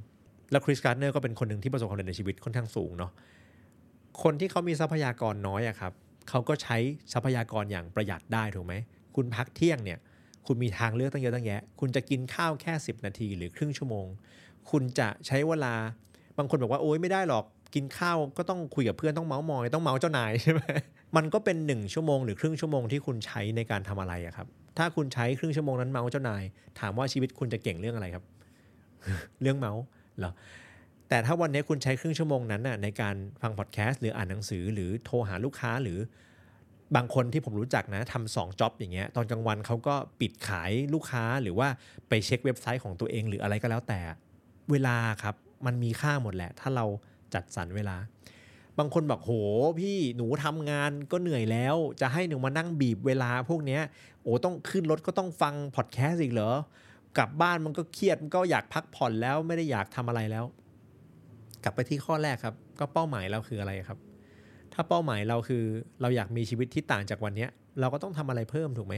[0.50, 3.12] แล้ว Chris Gardner ก็เป็นคนหนึ่งที่ประสบความสำเร็จในชีวิตค่อนข้างสูงเนาะ
[4.22, 5.92] คนที่เขามีทรัพยากรน้อยอะครับ
[6.28, 6.76] เขาก็ใช้
[7.12, 8.74] ทรัพยากรอย่างประหยัดได้ถูกไหม
[9.16, 9.98] คุณพักเที่ยงเนี่ย
[10.46, 14.06] คุณมีทางเลือกตั้งเยอะตั้งแยะ คุณจะกินข้าวแค่ 10 นาทีหรือครึ่งชั่วโมง
[14.70, 15.74] คุณจะใช้เวลา
[16.38, 20.62] บางคนบอกว่าโอ๊ยไม่ได้หรอก กินข้าวก็ต้องคุยกับเพื่อนต้องเมาส์มอยต้องเมาส์เจ้านายใช่ไหม
[21.16, 24.46] มันก็เป็น 1 ชั่วโมงหรือครึ่งชั่วโมงที่คุณใช้ในการทำอะไรอะครับ
[24.78, 26.42] ถ้าคุณใช้ครึ่งชั่วโมงนั้นเมาส์เจ้านาย
[26.80, 28.24] ถามว่าชีวิตคุณจะเก่งเรื่องอะไรครับ
[29.42, 29.82] เรื่องเมาส์
[30.18, 30.32] เหรอ
[31.08, 35.98] แต่ถ้าวันนี้คุณใช้ครึ่งชั่วโมงนั้นน่ะในการฟังพอดแคสต์หรืออ่านหนังสือหรือโทรหาลูกค้าหรือ
[36.96, 41.68] บางคนที่ผมรู้จักนะทำสองจ็อบอย่างเงี้ยตอนกลางวันเขาก็ปิดขายลูกค้าหรือว่า
[42.08, 44.00] ไปเช็คเว็บไซต์ของตัวเองหรืออะไรก็แล้วแต่
[44.70, 45.34] เวลาครับ
[45.66, 46.86] มันมีค่าหมดแหละ ถ้าเรา
[47.34, 47.96] จัดสรรเวลา
[48.78, 49.32] บางคนบอกโห
[49.80, 53.82] พี่หนูทำงานก็เหนื่อยแล้ว จะให้หนูมานั่งบีบเวลาพวกเนี้ย
[54.22, 56.50] โอ้ต้องขึ้นรถก็ต้องฟังพอดแคสต์อีกเหรอ
[57.18, 60.44] กลับบ้านมันก็เครียดมันก็อยากพักผ่อนแล้วไม่ได้อยากทำอะไรแล้ว
[61.64, 63.98] กลับไปที่ข้อแรกครับ ก็เป้าหมายเราคืออะไรครับ
[64.72, 65.62] ถ้าเป้าหมายเราคือ
[66.00, 68.94] เราอยากมีชีวิตที่ต่างจากวันเนี้ยเราก็ต้องทำอะไรเพิ่มถูกไหม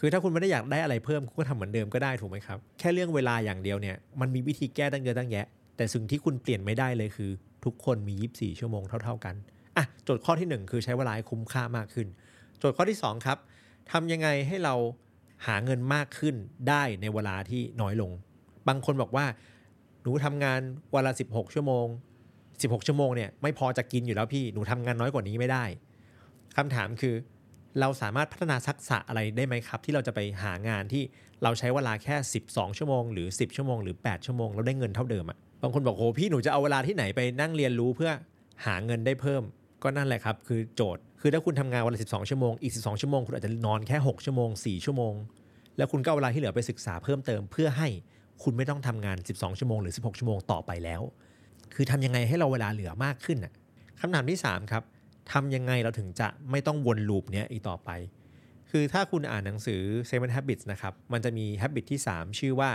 [0.00, 7.30] คือถ้าคุณไม่ได้อยากได้อะไรเพิ่มคุณก็ทำเหมือนเดิมก็ได้ถูกไหมครับ แค่เรื่องเวลาอย่างเดียวเนี่ยมันมีวิธีแก้ตั้งเยอะตั้งแยะ แต่สิ่งที่คุณเปลี่ยนไม่ได้เลยคือ
[7.64, 9.34] ทุกคนมี 24 ชั่วโมงเท่า ๆกัน
[9.76, 12.08] อะโจทย์ข้อที่ 1 คือใช้เวลาให้คุ้มค่ามากขึ้น
[12.58, 13.38] โจทย์ข้อที่ 2 ครับ
[13.90, 14.74] ทำยังไงให้เรา
[15.46, 16.34] หาเงินมากขึ้น
[16.68, 18.10] ได้ในเวลาที่น้อยลง
[18.68, 19.26] บางคนบอกว่า
[20.02, 20.60] หนูทำงาน
[20.94, 21.86] วันละ 16 ชั่วโมง
[22.40, 25.64] 16 ชั่วโมงเนี่ยไม่พอจะกินอยู่แล้วพี่หนูทำงานน้อยกว่านี้ไม่ได้
[26.56, 27.14] คำถามคือ
[27.80, 31.02] เราสามารถพัฒนาทักษะอะไรได้ไหมครับ ที่เราจะไปหางานที่
[31.42, 38.10] เราใช้เวลาแค่ 12 ชั่วโมง หรือ 10 ชั่วโมง หรือ 8 ชั่วโมง แล้วได้เงินเท่าเดิมอะ บางคนบอกโหพี่หนูจะเอาเวลาที่ไหนไปนั่งเรียนรู้เพื่อ
[38.66, 39.42] หาเงินได้เพิ่ม
[39.82, 45.14] ก็นั่นแหละครับ คือโจทย์คือถ้าคุณทำงานวันละ 12 ชั่วโมงอีก 12 ชั่วโมงคุณอาจจะนอนแค่ 6 ชั่วโมง 4 ชั่วโมง
[45.76, 47.88] แล้วคุณก็เอาเวลาที่เหลือไปศึกษาเพิ่มเติม เพื่อให้
[48.42, 51.02] คุณไม่ต้องทำงาน 12 ชั่วโมงหรือ 16 ชั่วโมงต่อไปแล้ว
[51.74, 53.52] คือทำยังไงให้เราเวลาเหลือมากขึ้นน่ะ
[54.00, 54.82] คำถามที่ 3 ครับ
[55.32, 57.90] ทำยังไงเราถึงจะไม่ต้องวนลูปเนี้ยอีกต่อไป
[58.70, 62.70] คือถ้าคุณอ่านหนังสือ Seven Habits นะครับ มันจะมี habit ที่ 3 ชื่อว่า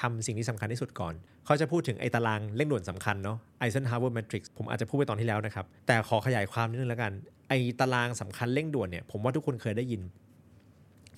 [0.00, 1.14] ทำสิ่งที่สำคัญที่สุดก่อน
[1.50, 7.12] เขาจะพูดถึงไอ้ตารางเร่งด่วนสำคัญเนาะ Eisenhower Matrix ผมอาจจะพูดไปตอนที่แล้วนะครับ แต่ขอขยายความนิดนึงแล้วกัน
[7.48, 10.02] ไอ้ตารางสำคัญเร่งด่วนเนี่ยผมว่าทุกคนเคยได้ยิน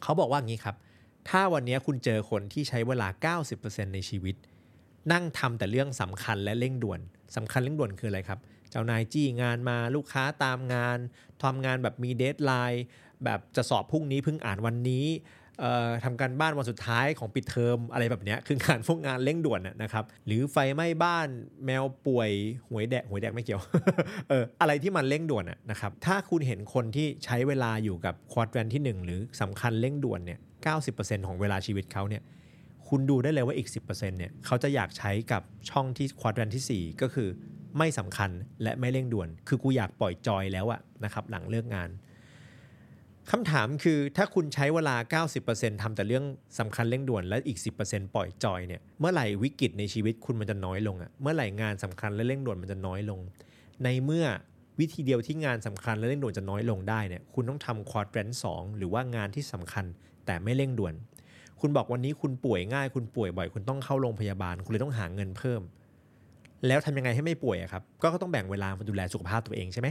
[0.02, 0.76] เขาบอกว่างี้ครับ
[1.28, 4.36] ถ้าวันนี้คุณเจอคนที่ใช้เวลา 90%ในชีวิต
[5.12, 7.00] นั่งทำแต่เรื่องสำคัญและเร่งด่วน
[7.36, 8.38] สำคัญเร่งด่วนคืออะไรครับ
[8.70, 10.98] เจ้านายจี้งานมาลูกค้าตามงาน
[11.42, 12.84] ทำงานแบบมีเดทไลน์
[13.24, 15.06] แบบจะสอบพรุ่งนี้เพิ่งอ่านวันนี้
[16.04, 21.28] ทำการบ้านวันสุดท้ายของปิดเทอมอะไรแบบนี้คืองานพวกงานเร่งด่วนนะครับหรือไฟไหม้บ้าน
[21.64, 22.30] แมวป่วย
[22.68, 23.60] หวยแดกหวยแดกไม่เกี่ยว
[24.28, 30.38] เอออะไรที่มันเร่งด่วนนะครับถ้าคุณเห็นคนที่ใช้เวลาอยู่กับควอดแวนที่ 1 หรือสำคัญเร่งด่วนเนี่ย
[30.82, 32.22] 90%ของเวลาชีวิตเขาเนี่ย
[32.88, 37.28] คุณดูได้เลยว่าอีก 10%เนี่ยเขาจะอยากใช้กับช่องที่ควอดแวนที่ 4 ก็คือ
[37.78, 38.30] ไม่สำคัญ
[38.62, 41.88] และไม่เร่งด่วน คือกูอยากปล่อยจอยแล้วอะนะครับหลังเลิกงาน
[43.30, 46.24] คำถามคือถ้าคุณใช้เวลา 90%ทำแต่เรื่อง
[46.58, 53.20] สำคัญเร่งด่วนและอีก 10%ปล่อยจอยเนี่ยเมื่อไหร่วิกฤตในชีวิตคุณมันจะน้อยลงอะเมื่อไหร่งานสำคัญและเร่งด่วนมันจะน้อยลง
[53.84, 54.26] ในเมื่อ
[54.80, 59.84] วิธีเดียวที่งานสำคัญและเร่งด่วนจะน้อยลงได้เนี่ยคุณต้องทำ quadrant สองหรือว่างานที่สำคัญ
[60.26, 60.94] แต่ไม่เร่งด่วน
[61.60, 65.60] คุณบอกวันนี้คุณป่วยง่าย คุณป่วยบ่อย คุณต้องเข้าโรงพยาบาล คุณเลยต้องหาเงินเพิ่ม
[66.66, 69.88] แล้วทำยังไงให้ไม่ป่วยครับ ก็ต้องแบ่งเวลามาดูแลสุขภาพตัวเองใช่ไหม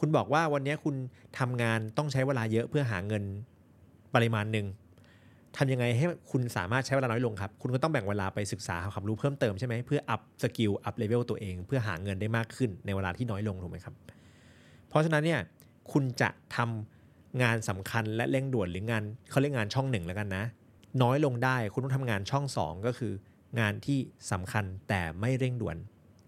[0.00, 0.94] คุณบอกว่าวันนี้คุณ
[1.38, 3.22] ทำงานต้องใช้เวลาเยอะเพื่อหาเงิน
[4.14, 4.66] ปริมาณหนึ่ง
[5.56, 13.94] ทำยังไงให้คุณสามารถใช้เวลาน้อยลงครับ คุณก็ต้องแบ่งเวลาไปศึกษาความรู้เพิ่มเติมใช่ไหมเพื่อ upskill up level ตัวเอง เพื่อหาเงินได้มากขึ้นในเวลาที่น้อยลงถูกไหมครับ
[14.88, 15.40] เพราะฉะนั้นเนี่ย
[15.92, 20.44] คุณจะทำงานสำคัญและเร่งด่วนหรืองานเขาเรียกงานช่องหนึ่งแล้วกันนะ
[21.02, 23.12] น้อยลงได้คุณต้องทำงานช่องสองก็คือ
[23.60, 23.98] งานที่
[24.32, 25.76] สำคัญแต่ไม่เร่งด่วน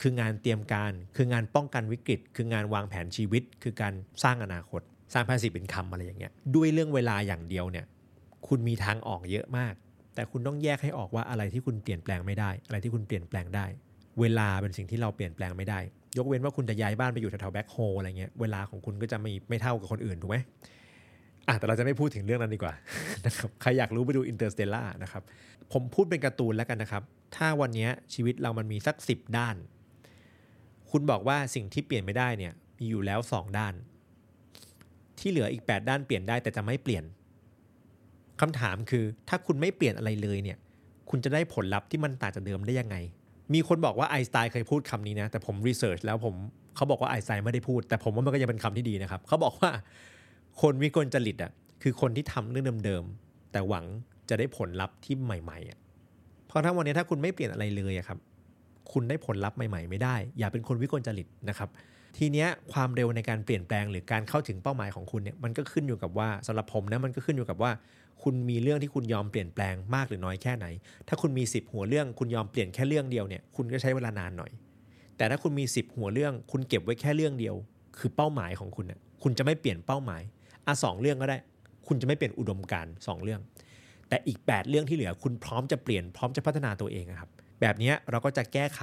[0.03, 4.81] คืองานเตรียมการ คืองานป้องกันวิกฤต คืองานวางแผนชีวิต คือการสร้างอนาคต
[5.15, 7.87] สร้างภาษีเป็นคำอะไรอย่างเงี้ยด้วยเรื่องเวลาอย่างเดียวเนี่ย
[8.49, 9.75] คุณมีทางออกเยอะมาก
[10.15, 13.67] แต่คุณต้องแยกให้ออกว่าอะไรที่คุณเปลี่ยนแปลงไม่ได้ อะไรที่คุณเปลี่ยนแปลงได้
[14.21, 15.81] เวลาเป็นสิ่งที่เราเปลี่ยนแปลงไม่ได้
[16.19, 20.37] ยกเว้นว่าคุณจะย้ายบ้านไปอยู่แถวๆ black hole อะไรเงี้ยเวลาของคุณก็จะไม่ไม่เท่ากับคนอื่นถูกไหม
[21.49, 22.75] อะแต่เราจะไม่พูดถึงเรื่องนั้นดีกว่า
[23.27, 25.23] นะครับใครอยากรู้ไปดู Interstellar นะครับ
[25.73, 27.03] ผมพูดเป็นการ์ตูนแล้วกันนะครับ
[27.37, 29.57] ถ้าวันนี้ชีวิตเรามันมีสักสิบด้าน
[30.93, 33.75] คุณบอกว่าสิ่งที่เปลี่ยนไม่ได้เนี่ยมีอยู่แล้ว 2 ด้าน
[35.19, 37.05] ที่เหลืออีก 8 ด้านเปลี่ยนได้แต่จะไม่เปลี่ยน
[38.41, 40.59] คำถามคือถ้าคุณไม่เปลี่ยนอะไรเลยเนี่ย
[41.11, 42.97] คุณจะได้ผลลัพธ์ที่มันต่างจากเดิมได้ยังไง
[43.55, 46.35] มีคนบอกว่าไอสไตน์เคยพูดคำนี้นะ แต่ผม research แล้วผม
[46.77, 49.71] เขาบอกว่าไอสไตน์ไม่ได้พูด แต่ผมว่ามันก็ยังเป็นคำที่ดีนะครับ เขาบอกว่า
[50.63, 51.53] คนวิกลจริตอะ
[51.83, 53.85] คือคนที่ทำเรื่องเดิมๆแต่หวัง
[54.29, 55.79] จะได้ผลลัพธ์ที่ใหม่ๆอะ
[56.47, 58.19] เพราะถ้าวันนี้ถ้าคุณไม่เปลี่ยนอะไรเลยอะครับ
[58.93, 61.69] คุณได้ผลลัพธ์ใหม่ๆไม่ได้ อย่าเป็นคนวิกลจริตนะครับ
[62.19, 67.71] ทีเนี้ยความเร็วในการเปลี่ยนแปลงหรือการเข้าถึงเป้าหมายของคุณเนี่ยมันก็ขึ้นอยู่กับว่าสำหรับผมนะมันก็ขึ้นอยู่กับว่า
[68.23, 70.67] คุณมีเรื่องที่คุณยอมเปลี่ยนแปลงมากหรือน้อยแค่ไหน
[71.09, 74.51] ถ้าคุณมี 10 หัวเรื่องคุณยอมเปลี่ยนแค่เรื่องเดียวเนี่ยคุณก็ใช้เวลานานหน่อย
[75.17, 77.55] แต่ถ้าคุณมี 10 หัวเรื่อง คุณเก็บไว้แค่เรื่องเดียว
[77.99, 80.23] คือเป้าหมายของคุณเนี่ยคุณจะไม่เปลี่ยนเป้าหมาย
[80.67, 81.39] อะสองเรื่องก็ได้
[81.89, 83.41] คุณจะไม่เปลี่ยนอุดมการณ์2เรื่อง
[84.09, 87.31] แต่อีก 8 เรื่องที่เหลือ คุณพร้อมจะเปลี่ยนพร้อมจะพัฒนาตัวเองครับ
[87.63, 88.81] แบบนี้เราก็จะแก้ไข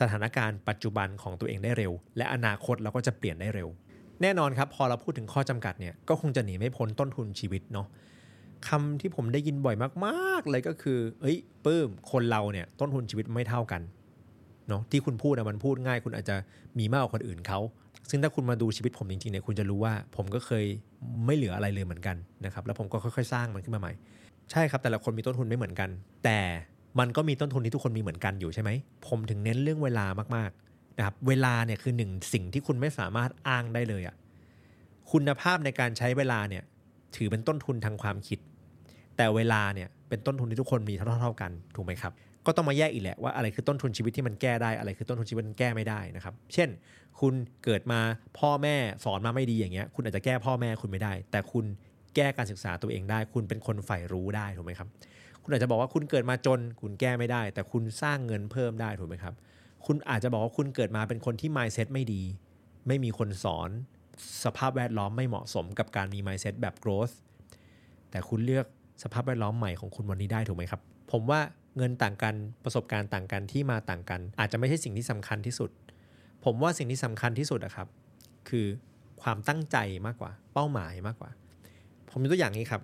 [0.00, 3.68] สถานการณ์ปัจจุบันของตัวเองได้เร็ว และอนาคตเราก็จะเปลี่ยนได้เร็ว
[4.22, 7.86] แน่นอนครับ พอเราพูดถึงข้อจำกัดเนี่ยก็คงจะหนีไม่พ้นต้นทุนชีวิตเนาะ
[8.68, 13.82] คำที่ผมได้ยินบ่อยมากๆเลยก็คือ เอ้ยปื้มคนเราเนี่ยต้นทุนชีวิตไม่เท่ากัน
[14.68, 16.36] เนาะที่คุณพูดนะมันพูดง่าย คุณอาจจะ
[16.78, 17.60] มีมากกว่าคนอื่นเขา
[18.10, 20.64] ซึ่งถ้าคุณมาดูชีวิตผมจริงๆเนี่ยคุณจะรู้ว่า ผมก็เคย
[21.26, 23.92] ไม่เหลืออะไรเลยเหมือนกันนะครับแล้วผมก็ค่อยๆ สร้างมันขึ้นมาใหม่
[24.50, 25.90] ใช่ครับแต่ละคนมีต้นทุนไม่เหมือนกัน
[26.24, 26.38] แต่
[26.98, 28.70] มันก็มีต้นทุนที่ทุกคนมีเหมือนกันอยู่ใช่ไหม
[29.06, 34.16] ผมถึงเน้นเรื่องเวลามากๆนะครับ เวลาเนี่ยคือหนึ่งสิ่งที่คุณไม่สามารถอ้างได้เลยอะ
[35.12, 36.62] คุณภาพในการใช้เวลาเนี่ย
[37.16, 38.38] ถือเป็นต้นทุนทางความคิด
[39.16, 42.12] แต่เวลาเนี่ยเป็นต้นทุนที่ทุกคนมีเท่าๆกันถูกไหมครับ
[42.46, 46.68] ก็ต้องมาแยกอีกแหละว่าอะไรคือต้นทุนชีวิตที่มันแก้ได้อะไรคือต้นทุนชีวิตมันแก้ไม่ได้นะครับ เช่น
[47.20, 48.00] คุณเกิดมา
[48.38, 51.64] พ่อแม่สอนมาไม่ดีอย่างเงี้ย คุณอาจจะแก้พ่อแม่คุณไม่ได้ แต่คุณ
[52.16, 54.88] แก้การศึกษาตัวเองได้ คุณเป็นคนใฝ่รู้ได้ถูกไหมครับ
[55.42, 59.34] คุณอาจจะบอกว่าคุณเกิดมาจนคุณแก้ไม่ได้ แต่คุณสร้างเงินเพิ่มได้ถูกไหมครับ
[59.86, 62.22] คุณอาจจะบอกว่าคุณเกิดมาเป็นคนที่ mindset ไม่ดี
[62.86, 63.70] ไม่มีคนสอน
[64.44, 67.14] สภาพแวดล้อมไม่เหมาะสมกับการมี mindset แบบ growth
[68.10, 68.66] แต่คุณเลือก
[69.02, 70.80] สภาพแวดล้อมใหม่ของคุณวันนี้ได้ถูกไหมครับ
[71.12, 71.40] ผมว่า
[71.76, 75.70] เงินต่างกันประสบการณ์ต่างกันที่มาต่างกัน อาจจะไม่ใช่สิ่งที่สำคัญที่สุด
[76.44, 77.88] ผมว่าสิ่งที่สำคัญที่สุดอะครับ
[78.48, 78.66] คือ
[79.22, 79.76] ความตั้งใจ
[80.06, 81.30] มากกว่า เป้าหมายมากกว่า
[82.10, 82.82] ผมยกตัวอย่างนี้ครับ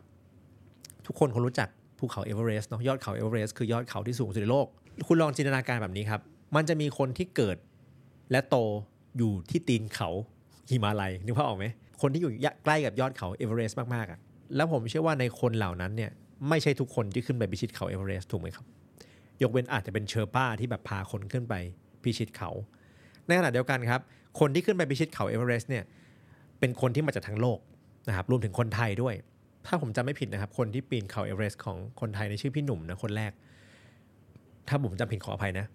[1.07, 4.67] ทุกคนคงรู้จัก ภูเขาเอเวอเรสต์เนาะยอดเขาเอเวอเรสต์คือยอดเขาที่สูงสุดในโลก
[5.07, 6.21] คุณลองจินตนาการแบบนี้ครับ
[6.57, 7.57] มันจะมีคนที่เกิด
[8.31, 8.57] และโต
[9.19, 10.11] อยู่ที่ตีนเขา
[10.71, 11.67] หิมาลัยนึกภาพออกไหม
[12.01, 12.33] คนที่อยู่
[12.65, 14.19] ใกล้กับยอดเขาเอเวอเรสต์มากๆอะ
[14.57, 16.11] แล้วผมเชื่อว่าในคนเหล่านั้นเนี่ย
[16.49, 18.67] ไม่ใช่ทุกคนที่ขึ้นไปพิชิตเขาเอเวอเรสต์ถูกไหมครับ
[19.43, 21.55] ยกเว้นอาจจะเป็นเชอร์ป้าที่แบบพาคนขึ้นไป
[22.03, 22.51] พิชิตเขา
[23.27, 24.01] ในขณะเดียวกันครับ
[24.41, 25.85] คนที่ขึ้นไปพิชิตเขาเอเวอเรสต์เนี่ย
[26.59, 27.59] เป็นคนที่มาจากทั้งโลก
[28.09, 29.15] นะครับรวมถึงคนไทยด้วย
[29.67, 33.33] ถ้าผมจำไม่ผิดนะครับ คนที่ปีนเขาเอเวอเรสต์ของคนไทยในชื่อพี่หนุ่มนะคนแรก
[34.69, 35.67] ถ้าผมจำผิดขออภัยนะ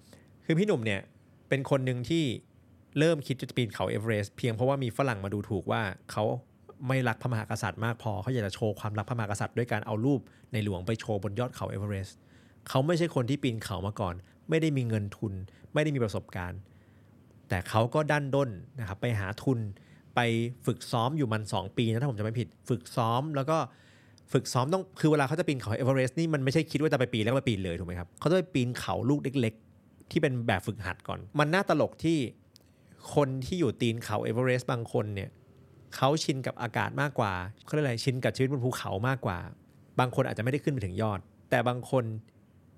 [0.45, 0.99] คือพี่หนุ่มเนี่ย
[1.49, 2.23] เป็นคนหนึ่งที่
[2.99, 6.23] เริ่มคิดจะปีนเขาเอเวอเรสต์เพียงเพราะว่ามีฝรั่งมาดูถูกว่าเขา
[6.88, 10.21] ไม่รักพระมหากษัตริย์มากพอเขาอยากจะโชว์ความรักพระมหากษัตริย์ด้วยการเอารูป
[10.54, 12.17] ในหลวงไปโชว์บนยอดเขาเอเวอเรสต์
[12.67, 14.15] เขาไม่ใช่คนที่ปีนเขามาก่อน
[14.49, 15.34] ไม่ได้มีเงินทุน
[15.73, 16.60] ไม่ได้มีประสบการณ์
[17.49, 18.49] แต่เขาก็ดันด้น
[18.80, 19.60] นะครับไปหาทุน
[20.15, 20.19] ไป
[20.65, 23.58] ฝึกซ้อมอยู่มัน 2 ปีนะถ้าผมจะไม่ผิด ฝึกซ้อมแล้วก็
[24.34, 32.17] ฝึกซ้อมต้องคือเวลาเขาจะปีนเขาเอเวอเรสต์นี่มันไม่ใช่คิดว่าจะไปปีนแล้วไปปีนเลยถูกไหมครับเขาต้องไปปีนเขาลูกเล็ก ๆ ที่เป็นแบบฝึกหัดก่อน มันน่าตลกที่
[33.15, 35.30] คนที่อยู่ตีนเขาเอเวอเรสต์บางคนเนี่ย
[35.96, 37.34] เขาชินกับอากาศมากกว่า
[37.65, 39.38] เขาเรียกอะไรชินกับชีวิตบนภูเขามากกว่า
[40.00, 42.04] บางคนอาจจะไม่ได้ขึ้นไปถึงยอด แต่บางคน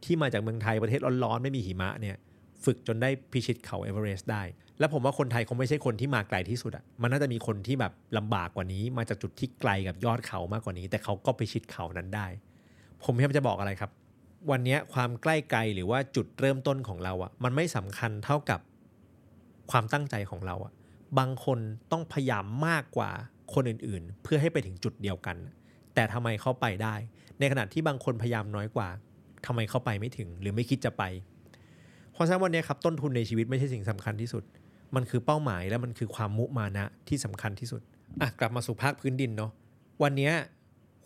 [0.04, 2.18] ที่มาจากเมืองไทยประเทศร้อนๆไม่มีหิมะเนี่ย
[2.66, 4.44] ฝึกจนได้พิชิตเขาเอเวอเรสต์ได้
[4.80, 12.28] แล้วผมว่าคนไทยคงไม่ใช่คนที่มาไกลที่สุดอะมันน่าจะมีคนที่แบบลำบากกว่านี้ มาจากจุดที่ไกลกับยอดเขามากกว่านี้ แต่เขาก็พิชิตเขานั้นได้
[13.04, 13.92] ผมพยายามจะบอกอะไรครับ
[14.52, 18.60] วันนี้ความใกล้ไกลหรือว่าจุดเริ่มต้นของเราอะมันไม่สำคัญเท่ากับ
[19.72, 20.74] ความตั้งใจของเราอะ
[21.20, 21.60] บางคน
[21.92, 23.10] ต้องพยายามมากกว่า
[23.54, 25.38] คนอื่นๆ เพื่อให้ไปถึงจุดเดียวกัน
[25.94, 26.96] แต่ทำไมเขาไปได้
[27.40, 28.88] ในขณะที่บางคนพยายามน้อยกว่า
[29.46, 31.04] ทำไมเขาไปไม่ถึง หรือไม่คิดจะไป
[32.14, 34.44] เพราะฉะนั้นวันนี้ครับต้นทุนในชีวิตไม่ใช่สิ่งสำคัญที่สุด
[34.96, 37.82] มันคือเป้าหมายและมันคือความมุมานะที่สำคัญที่สุด
[38.22, 39.52] อะกลับมาสู่ภาคพื้นดินเนาะ
[40.04, 40.32] วันนี้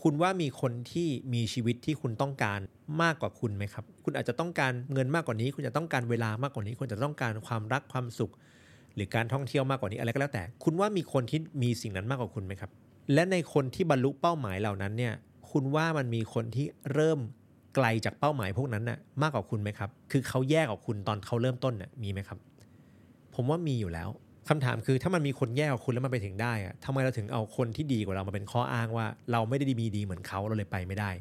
[0.01, 2.59] คุณว่ามีคนที่มีชีวิตที่คุณต้องการ
[3.01, 8.31] มากกว่าคุณไหมครับ คุณอาจจะต้องการเงินมากกว่านี้ คุณจะต้องการเวลามากกว่านี้ คุณจะต้องการความรักความสุข
[8.95, 12.71] หรือการท่องเที่ยวมากกว่านี้อะไรก็แล้วแต่ คุณว่ามีคนที่มีสิ่งนั้นมากกว่าคุณไหมครับ
[13.13, 15.13] และในคนที่บรรลุเป้าหมายเหล่านั้นเนี่ย
[15.51, 17.19] คุณว่ามันมีคนที่เริ่ม
[17.77, 22.37] ไกลจากเป้าหมายพวกนั้นน่ะมากกว่าคุณไหมครับ คือเขาแยกออกคุณตอนเขาเริ่มต้นน่ะมีไหมครับ
[23.35, 24.09] ผมว่ามีอยู่แล้ว
[24.49, 31.11] คำถามคือถ้ามันมีคนแย่กว่าคุณแล้วมันไปถึงได้อะทำไมเราถึงเอาคนที่ดีกว่าเรามาเป็นข้ออ้างว่า เราไม่ได้ดีมีดีเหมือนเขาเราเลยไปไม่ได้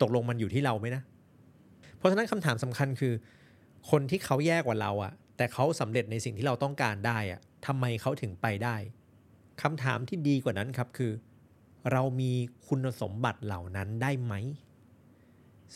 [0.00, 1.02] ตกลงมันอยู่ที่เราไหมนะ
[1.96, 3.12] เพราะฉะนั้นคำถามสำคัญคือ
[3.90, 8.76] คนที่เขาแย่กว่าเราอะแต่เขาสำเร็จในสิ่งที่เราต้องการได้อะทำไมเขาถึงไปได้
[9.62, 11.12] คำถามที่ดีกว่านั้นครับคือ
[11.92, 12.32] เรามี
[12.66, 14.34] คุณสมบัติเหล่านั้นได้ไหม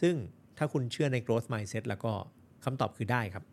[0.00, 0.14] ซึ่ง
[0.58, 2.12] ถ้าคุณเชื่อใน growth mindset แล้วก็
[2.64, 3.44] คำตอบคือได้ครับ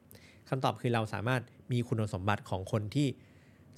[0.49, 3.08] คำตอบคือเราสามารถมีคุณสมบัติของคนที่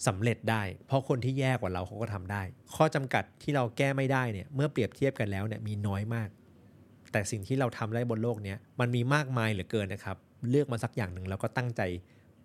[0.07, 2.41] สำเร็จได้ เพราะคนที่แย่กว่าเราเขาก็ทำได้
[2.75, 6.29] ข้อจำกัดที่เราแก้ไม่ได้เนี่ย เมื่อเปรียบเทียบกันแล้วเนี่ยมีน้อยมาก
[7.11, 10.17] แต่สิ่งที่เราทำได้บนโลกนี้มันมีมากมายเหลือเกินนะครับ
[10.49, 11.81] เลือกมาสักอย่างหนึ่งแล้วก็ตั้งใจ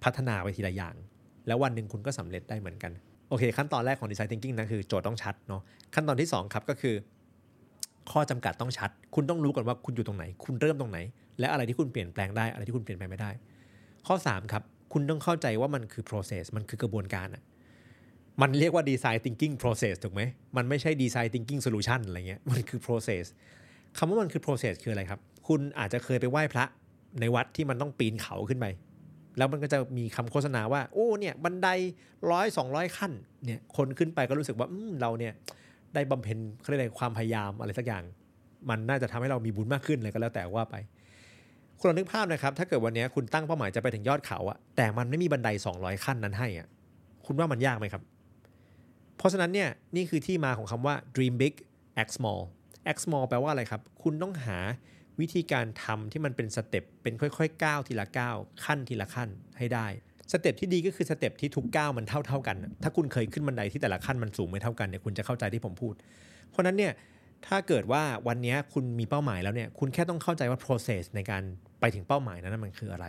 [0.02, 0.94] พัฒนาไปทีละอย่าง
[1.46, 2.92] แล้ววันหนึ่งคุณก็สำเร็จได้เหมือนกัน
[3.28, 5.62] โอเค ขั้นตอนแรกของ Design Thinking นะคือโจทย์ต้องชัดเนาะ
[5.94, 6.94] ขั้นตอนที่2ครับก็คือ
[8.12, 10.98] ข้อจำกัดต้องชัด คุณต้องรู้ก่อนว่าคุณอยู่ตรงไหน คุณเริ่มตรงไหน
[11.40, 13.30] และอะไรที่คุณเปลี่ยนแปลงได้ อะไรที่คุณเปลี่ยนแปลงไม่ได้
[14.06, 17.42] ข้อ 3 ครับ คุณต้องเข้าใจว่ามันคือ process มันคือกระบวนการอะ
[18.42, 20.22] มันเรียกว่า design thinking process ถูกไหม
[20.56, 23.24] มันไม่ใช่ design thinking solution อะไรเงี้ย มันคือ process
[23.98, 26.64] คำว่ามันคือ process คืออะไรครับ คุณอาจจะเคยไปไหว้พระ
[27.20, 28.66] ในวัดที่มันต้องปีนเขาขึ้นไป
[29.38, 31.68] แล้วมันก็จะมีคำโฆษณาว่า โอ้ เนี่ย บันได
[32.30, 33.12] ร้อยสองร้อยขั้น
[33.44, 34.68] เนี่ย คนขึ้นไปก็รู้สึกว่า
[35.00, 35.32] เราเนี่ย
[35.96, 38.04] ได้บำเพ็ญเขาเรียกอะไรความพยายามอะไรสักอย่าง
[38.70, 40.76] มันน่าจะทำให้เรามีบุญมากขึ้นเลยก็แล้วแต่ว่าไป
[41.78, 46.68] คุณลองนึกภาพนะครับ ถ้าเกิดวันนี้คุณตั้งเป้าหมายจะไปถึงยอดเขาอะแต่มันไม่มีบันได 200 ขั้นนั้นให้อะ
[47.26, 48.02] คุณว่ามันยากไหมครับ
[49.16, 51.54] เพราะฉะนั้นเนี่ยนี่คือที่มาของคำว่า dream big
[52.02, 52.40] act small
[52.90, 54.58] act small แปลว่าอะไรครับ คุณต้องหา
[55.20, 59.28] วิธีการทำที่มันเป็น step เป็นค่อยๆก้าวทีละก้าวขั้นทีละขั้น
[59.58, 59.86] ให้ได้
[60.32, 65.94] step ที่ดีก็คือ step ที่ทุกก้าวมันเท่าเท่ากัน ถ้าคุณเคยขึ้นบันไดที่แต่ละขั้นมันสูงไม่เท่ากันเนี่ยคุณจะเข้าใจที่ผมพูด
[66.50, 66.92] เพราะนั้นเนี่ย
[67.46, 71.42] ถ้าเกิดว่าวันนี้คุณมีเป้าหมายแล้วเนี่ยคุณแค่ต้องเข้าใจว่า process ในการ
[71.80, 73.06] ไปถึงเป้าหมายนั้นมันคืออะไร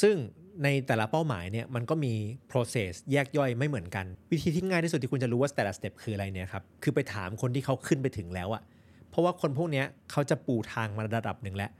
[0.00, 0.16] ซึ่ง
[0.64, 2.14] ในแต่ละเป้าหมายเนี่ยมันก็มี
[2.50, 8.62] process แยกย่อยไม่เหมือนกัน วิธีที่ง่ายที่สุดที่คุณจะรู้ว่าแต่ละสเต็ปคืออะไรเนี่ยครับคือไปถามคนที่เขาขึ้นไปถึงแล้วอะ
[9.10, 11.70] เพราะว่าคนพวกนี้เขาจะปูทางมาระดับหนึ่งแล้ว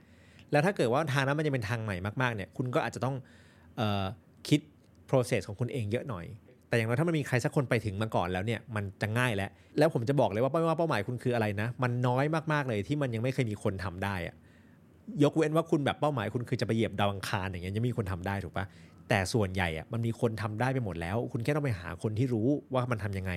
[0.51, 3.15] แล้วถ้าเกิดว่าทางนั้นมันจะเป็นทางใหม่มากๆเนี่ยคุณก็อาจจะต้อง
[3.79, 4.05] ออ
[4.49, 4.59] คิด
[5.09, 6.25] process ของคุณเองเยอะหน่อย
[6.69, 14.35] แต่อย่างน้อยถ้ามันมีใครสักคนไปถึงมาก่อนแล้วเนี่ยมันจะง่ายแล้ว แล้วผมจะบอกเลยว่าไม่ว่าเป้าหมายคุณคืออะไรนะ มันน้อยมากๆเลยที่มันยังไม่เคยมีคนทำได้อะ
[15.23, 18.65] ยกเว้นว่าคุณแบบเป้าหมายคุณคือจะไปเหยียบดาวอังคารอย่างเงี้ยยังมีคนทำได้ถูกปะ
[19.09, 23.31] แต่ส่วนใหญ่อะมันมีคนทำได้ไปหมดแล้ว คุณแค่ต้องไปหาคนที่รู้ว่ามันทํำยังไง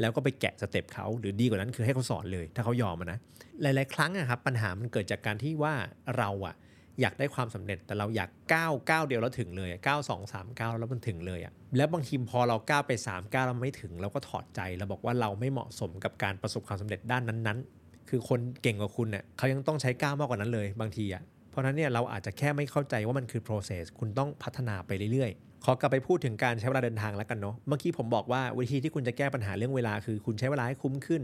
[0.00, 3.18] แล้วก็ไปแกะสเต็ปเขาหรือดีกว่านั้นคือให้เขาสอนเลย ถ้าเขายอมนะ
[3.62, 5.74] หลาย ๆ ครั้งอะครับปัญหามันเกิดจากการที่ว่า
[6.18, 6.54] เราอะ
[7.00, 31.22] อยากได้ความสำเร็จแต่เราอยากก้าวก้าวเดียวแล้วถึงเลยก้าวสองสามก้าวแล้วมันถึงเลยอะแล้วบางทีพอเราก้าวไป3ามก้าวเราไม่ถึงเราก็ถอดใจเราบอกว่าเราไม่เหมาะสมกับการประสบความสำเร็จด้านนั้นๆ คือคนเก่งกว่าคุณเนี่ยเขายังต้องใช้ก้าวมากกว่านั้นเลยบางทีอะเพราะนั้นเนี่ยเราอาจจะแค่ไม่เข้าใจว่ามันคือ process คุณต้องพัฒนาไปเรื่อยๆ ขอกลับไปพูดถึงการใช้เวลาเดินทางแล้วกันเนาะเมื่อกี้ผมบอกว่าวิธีที่คุณจะแก้ปัญหาเรื่องเวลาคือคุณใช้เวลาให้คุ้มขึ้น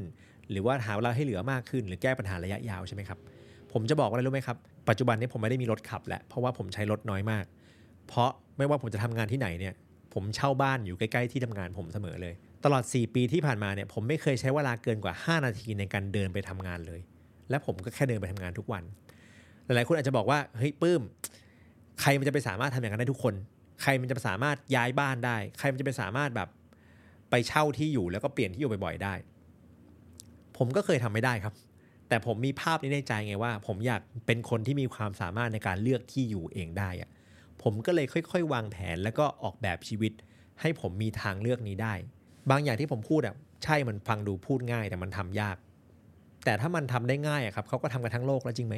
[0.51, 3.19] หรือว่าหาเวลาให้เหลือมากขึ้น หรือแก้ปัญหาระยะยาวใช่ไหมครับ
[3.73, 4.57] ผมจะบอกว่าอะไรรู้ไหมครับ
[4.89, 7.45] ปัจจุบันนี้ผมไม่ได้มีรถขับแล้วเพราะว่าผมใช้รถน้อยมาก
[8.09, 9.75] เพราะไม่ว่าผมจะทำงานที่ไหนเนี่ย
[10.15, 17.01] ผมเช่าบ้านอยู่ใกล้ๆที่ทำงานผมเสมอเลย ตลอด 4 ปีที่ผ่านมาเนี่ยผมไม่เคยใช้เวลาเกินกว่า 5 นาทีในการเดินไปทำงานเลย
[17.51, 18.85] และผมก็แค่เดินไปทำงานทุกวัน
[19.65, 21.03] หลายๆคนอาจจะบอกว่าเฮ้ยปื้ม
[22.01, 23.35] ใครมันจะไปสามารถทำอย่างนั้นได้ทุกคน
[23.83, 26.49] ใครมันจะสามารถย้ายบ้านได้ ใครมันจะไปสามารถแบบ
[27.31, 29.15] ไปเช่าที่อยู่แล้วก็เปลี่ยนที่อยู่บ่อย ๆ ได้
[30.57, 31.55] ผมก็เคยทำไม่ได้ครับ
[32.09, 37.11] แต่ผมมีภาพนี้ในใจไงว่า ผมอยากเป็นคนที่มีความสามารถในการเลือกที่อยู่เองได้อะ
[37.63, 40.13] ผมก็เลยค่อย ๆ วางแผนแล้วก็ออกแบบชีวิต
[40.61, 41.95] ให้ผมมีทางเลือกนี้ได้
[42.51, 45.57] บางอย่างที่ผมพูดอะใช่มันฟังดูพูดง่ายแต่มันทำยาก
[46.45, 48.77] แต่ถ้ามันทำได้ง่ายอะครับเขาก็ทำกันทั้งโลกแล้วจริงไหม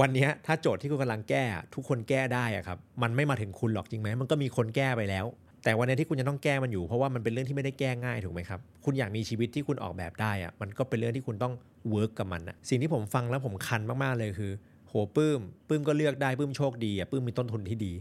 [0.00, 5.26] วันนี้ถ้าโจทย์ที่คุณกำลังแก้ ทุกคนแก้ได้อะครับ มันไม่มาถึงคุณหรอกจริงไหมมันก็มีคนแก้ไปแล้ว
[5.64, 11.54] แต่วันนี้ที่คุณจะต้องแก้มันอยู่เพราะว่ามันเป็นเรื่องที่ไม่ได้แก้ง่ายถูกไหมครับคุณอยากมีชีวิตที่คุณออกแบบได้อะมันก็เป็นเรื่องที่คุณต้อง
[11.90, 14.52] เวิร์กกับมันนะสิ่งที่ผมฟังแล้วผมคันมากๆเลยคือ
[14.88, 17.92] โหปื้มปื้มก็เลือกได้ปื้มโชคดีอะปื้มมีต้นทุนที่ดี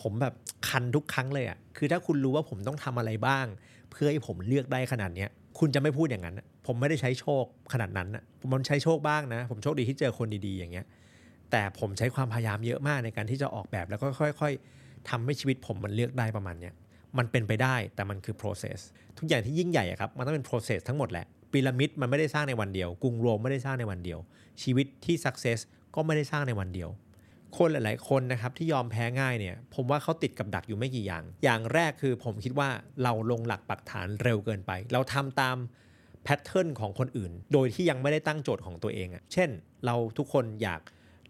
[0.00, 0.34] ผมแบบ
[0.68, 3.46] คันทุกครั้งเลยอะคือถ้าคุณรู้ว่าผมต้องทำอะไรบ้าง
[3.90, 10.86] เพื่อให้ผมเลือกได้ขนาดเนี้ยคุณจะไม่พูดอย่างนั้นผมไม่ได้ใช้โชคขนาดนั้นนะผมมันใช้โชคบ้างนะ ผมโชคดีที่เจอคนดีๆอย่างเงี้ย
[11.50, 14.06] แต่ผมใช้ความพยายามเยอะมากในการที่จะออกแบบแล้วก็
[14.40, 16.74] ค่อย ๆทำให้ชีวิตผมมันเลือกได้ประมาณเนี้ย
[17.18, 18.78] มันเป็นไปได้แต่มันคือ process
[19.18, 24.18] ทุกอย่างที่ยิ่งใหญ่ครับมันต้องเป็น process ทั้งหมดแหละพีระมิดมันไม่ได้สร้างในวันเดียว กรุงโรมไม่ได้สร้างในวันเดียว
[24.62, 25.58] ชีวิตที่ success
[25.94, 26.90] ก็ไม่ได้สร้างในวันเดียว
[27.56, 32.68] คนหลาย ๆ คนนะครับที่ยอมแพ้ง่ายเนี่ยผมว่าเขาติดกับดักอยู่ไม่กี่อย่าง อย่างแรกคือผมคิดว่า
[33.02, 35.56] เราลงหลักปักฐานเร็วเกินไป เราทำตาม
[36.24, 39.50] pattern ของคนอื่น โดยที่ยังไม่ได้ตั้งโจทย์ของตัวเองอะเช่น
[39.86, 40.80] เราทุกคนอยาก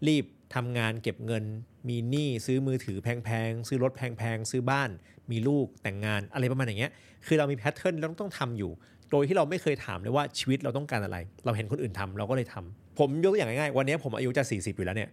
[0.07, 1.43] รีบทำงานเก็บเงิน
[1.89, 4.89] มีหนี้ซื้อมือถือแพงๆ ซื้อรถแพงๆ ซื้อบ้าน
[5.31, 6.91] มีลูกแต่งงานอะไรประมาณอย่างเงี้ย
[7.25, 8.71] คือเรามี pattern เราต้องทำอยู่
[9.11, 15.09] โดยที่เราไม่เคยถามเลยว่าชีวิตเราต้องการอะไร เราเห็นคนอื่นทำเราก็เลยทำผมยกตัวอย่างง่ายๆ วันนี้ผมอายุจะ 40 อยู่แล้วเนี่ย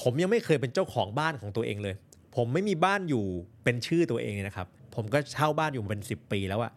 [0.00, 1.94] ผมยังไม่เคยเป็นเจ้าของบ้านของตัวเองเลย
[2.36, 3.24] ผมไม่มีบ้านอยู่
[3.64, 6.72] เป็นชื่อตัวเองเลยนะครับ ผมก็เช่าบ้านอยู่เป็น 10 ปีแล้วอะ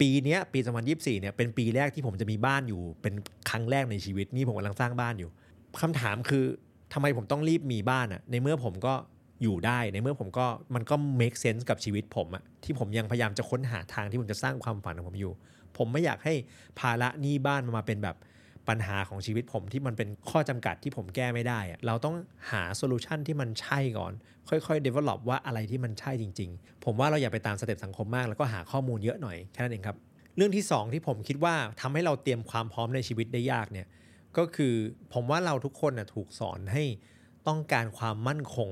[0.00, 0.58] ปีนี้ยปี
[0.90, 3.14] 2024เนี่ยเป็นปีแรกที่ผมจะมีบ้านอยู่เป็น
[3.50, 5.30] ครั้งแรกในชีวิตนี่ผมกำลังสร้างบ้านอยู่
[5.82, 6.44] คำถามคือ
[6.92, 8.94] ทำไมผมต้องรีบมีบ้านอะในเมื่อผมก็
[9.42, 15.32] อยู่ได้ในเมื่อผมก็มันก็ make sense กับชีวิตผมอะที่ผมยังพยายามจะค้นหาทางที่ผมจะสร้างความฝันของผมอยู่
[15.76, 16.34] ผมไม่อยากให้
[16.80, 18.16] ภาระหนี้บ้านมันมาเป็นแบบ
[18.68, 22.14] ปัญหาของชีวิตผมที่มันเป็นข้อจำกัดที่ผมแก้ไม่ได้อะเราต้อง
[22.50, 24.12] หา solution ที่มันใช่ก่อน
[24.48, 29.96] ค่อยๆ develop ว่าอะไรที่มันใช่จริง ๆ ผมว่าเราอย่าไปตาม step สังคมมาก แล้วก็หาข้อมูลเยอะหน่อยแค่นั้นเองครับ
[30.36, 33.86] เรื่องที่ 2 ที่ผมคิดว่าทำให้เราเตรียมความพร้อมในชีวิตได้ยากเนี่ย
[34.38, 34.74] ก็คือ
[35.12, 36.84] ผมว่าเราทุกคนนะถูกสอนให้
[37.48, 38.68] ต้องการความมั่นคง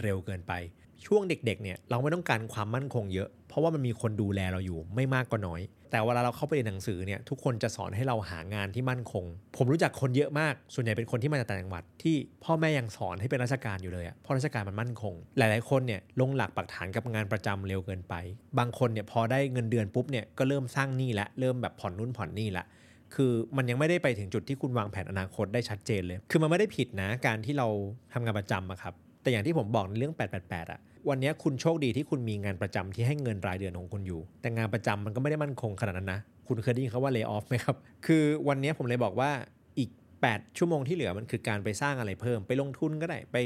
[0.00, 0.52] เร็วเกินไป
[1.06, 9.24] ช่วงเด็กๆเนี่ยเราไม่ต้องการความมั่นคงเยอะ เพราะว่ามันมีคนดูแลเราอยู่ไม่มากก็น้อย แต่เวลาเราเข้าไปเรียนหนังสือเนี่ยทุกคนจะสอนให้เราหางานที่มั่นคง
[9.56, 18.14] ผมรู้จักคนเยอะมาก ส่วนใหญ่เป็นคนที่มาจากต่างจังหวัด ที่พ่อแม่ยังสอนให้เป็นราชการอยู่เลยอะเพราะราชการมันมั่นคง หลายๆคนเนี่ยลงหลักปักฐานกับงานประจำเร็วเกินไป
[18.58, 22.64] บางคนเนี่ยพอได้เงินเดือนปุ๊บเนี่ยก็เริ่มสร้างหนี้ละเริ่มแบบผ่อนนู่นผ่อนนี่ละ
[23.14, 27.68] คือมันยังไม่ได้ไปถึงจุดที่คุณวางแผนอนาคตได้ชัดเจนเลย คือมันไม่ได้ผิดนะการที่เรา
[28.12, 39.30] ทำงานประจำอะครับ แต่อย่างที่ผมบอกในเรื่อง 888อะวันนี้คุณโชคดีที่คุณมีงานประจำที่ให้เงินรายเดือนของคุณอยู่ แต่งานประจำมันก็ไม่ได้มั่นคงขนาดนั้นนะ คุณเคยได้ยินเขาว่า lay off ไหมครับ คือวันนี้ผมเลยบอกว่า
[39.78, 39.90] อีก
[40.24, 43.36] 8 ชั่วโมงที่เหลือมันคือการไปสร้างอะไรเพิ่ม ไปลงทุนก็ได้ ไป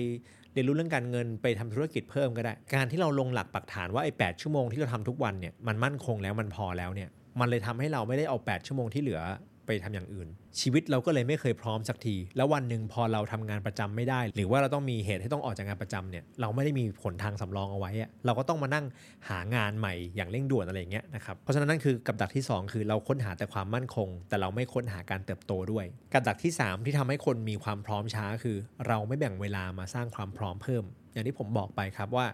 [0.52, 7.09] เรียนรู้เรื่องการเงิน ไปทำธุรกิจเพิ่มก็ได้ การที่เราลงหลักปักฐานว่าไอ้8ชั่วโมงที่เราทำทุกวันเนี่ย มันมั่นคงแล้วมันพอแล้วเนี่ย
[7.40, 9.20] มันเลยทำให้เราไม่ได้เอา 8 ชั่วโมงที่เหลือ
[9.68, 10.28] ไปทำอย่างอื่น
[10.61, 17.90] ชีวิตเราก็เลยไม่เคยพร้อมสักที แล้ววันหนึ่งพอเราทำงานประจำไม่ได้ หรือว่าเราต้องมีเหตุให้ต้องออกจากงานประจำเนี่ยเราไม่ได้มีผลทางสำรองเอาไว้
[18.26, 18.85] เราก็ต้องมานั่ง
[19.28, 28.57] หางานใหม่อย่างเร่งด่วนอะไรอย่างเงี้ยนะครับเพราะฉะนั้นนั่นคือกับดักที่ 2 คือเราค้นหาแต่ความมั่นคง แต่เราไม่ค้นหาการเติบโตด้วย กับดักที่ 3 ที่ทำให้คนมีความพร้อมช้าคือ
[28.88, 32.26] เราไม่แบ่งเวลามาสร้างความพร้อมเพิ่ม อย่างที่ผมบอกไปครับว่า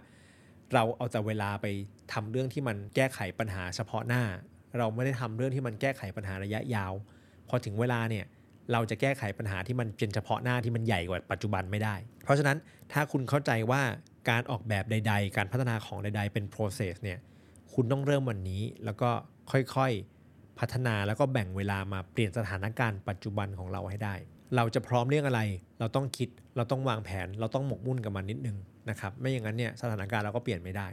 [0.75, 1.67] เราเอาแต่เวลาไป
[2.13, 4.23] ทำเรื่องที่มันแก้ไขปัญหาเฉพาะหน้า
[4.79, 6.93] เราไม่ได้ทำเรื่องที่มันแก้ไขปัญหาระยะยาว
[7.49, 8.25] พอถึงเวลาเนี่ย
[8.73, 12.57] เราจะแก้ไขปัญหาที่มันเป็นเฉพาะหน้าที่มันใหญ่กว่าปัจจุบันไม่ได้ เพราะฉะนั้น
[12.93, 13.83] ถ้าคุณเข้าใจว่า
[14.31, 17.19] การออกแบบใด ๆ การพัฒนาของใด ๆ เป็น process เนี่ย
[17.75, 19.11] คุณต้องเริ่มวันนี้แล้วก็
[19.53, 24.15] ค่อยๆพัฒนาแล้วก็แบ่งเวลามาเปลี่ยนสถานการณ์ปัจจุบันของเราให้ได้
[24.57, 25.41] เราจะพร้อมเรื่องอะไร
[25.81, 28.57] เราต้องคิด เราต้องวางแผน เราต้องหมกมุ่นกับมันนิดนึง
[28.91, 30.87] นะครับ ไม่อย่างนั้นเนี่ยสถานการณ์เราก็เปลี่ยนไม่ได้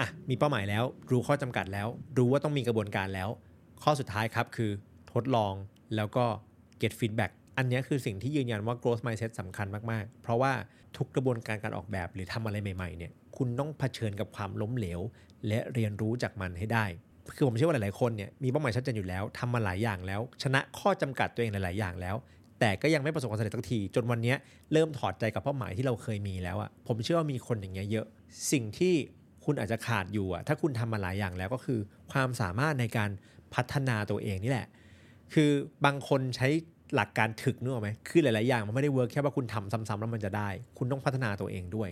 [0.00, 1.88] อะ มีเป้าหมายแล้ว รู้ข้อจำกัดแล้ว
[2.18, 3.28] รู้ว่าต้องมีกระบวนการแล้ว
[3.82, 4.70] ข้อสุดท้ายครับคือ
[5.12, 5.54] ทดลอง
[5.96, 6.24] แล้วก็
[6.80, 10.52] get feedback อันนี้คือสิ่งที่ยืนยันว่า growth mindset สำคัญมาก ๆ เพราะว่า
[10.96, 15.00] ทุกกระบวนการการออกแบบหรือทำอะไรใหม่ ๆ เนี่ย คุณต้องเผชิญกับความล้มเหลว
[15.48, 16.84] และเรียนรู้จากมันให้ได้
[17.36, 22.16] คือผมเชื่อว่าหลาย ๆ คนเนี่ยมีเป้าหมายชัดเจนอยู่แล้วทำมาหลายอย่างแล้ว ชนะข้อจำกัดตัวเองหลาย ๆ อย่างแล้ว
[22.60, 24.34] แต่ก็ยังไม่ประสบความสำเร็จสักที จนวันนี้
[24.72, 28.06] เริ่มถอดใจกับเป้าหมายที่เราเคยมีแล้วอะผมเชื่อว่ามีคนอย่างเงี้ยเยอะ
[28.52, 28.94] สิ่งที่
[29.44, 31.78] คุณอาจจะขาดอยู่อะถ้าคุณทำมาหลายอย่างแล้วก็คือ
[32.12, 33.10] ความสามารถในการ
[33.54, 34.68] พัฒนาตัวเองนี่แหละ
[35.34, 35.50] คือ
[35.84, 36.48] บางคนใช้
[36.94, 40.48] หลักการถึกนึกออกไหมคือหลาย ๆ อย่างมันไม่ได้เวิร์กแค่ว่าคุณทำซ้ำๆแล้วมันจะได้
[40.78, 41.90] คุณต้องพัฒนาตัวเองด้วย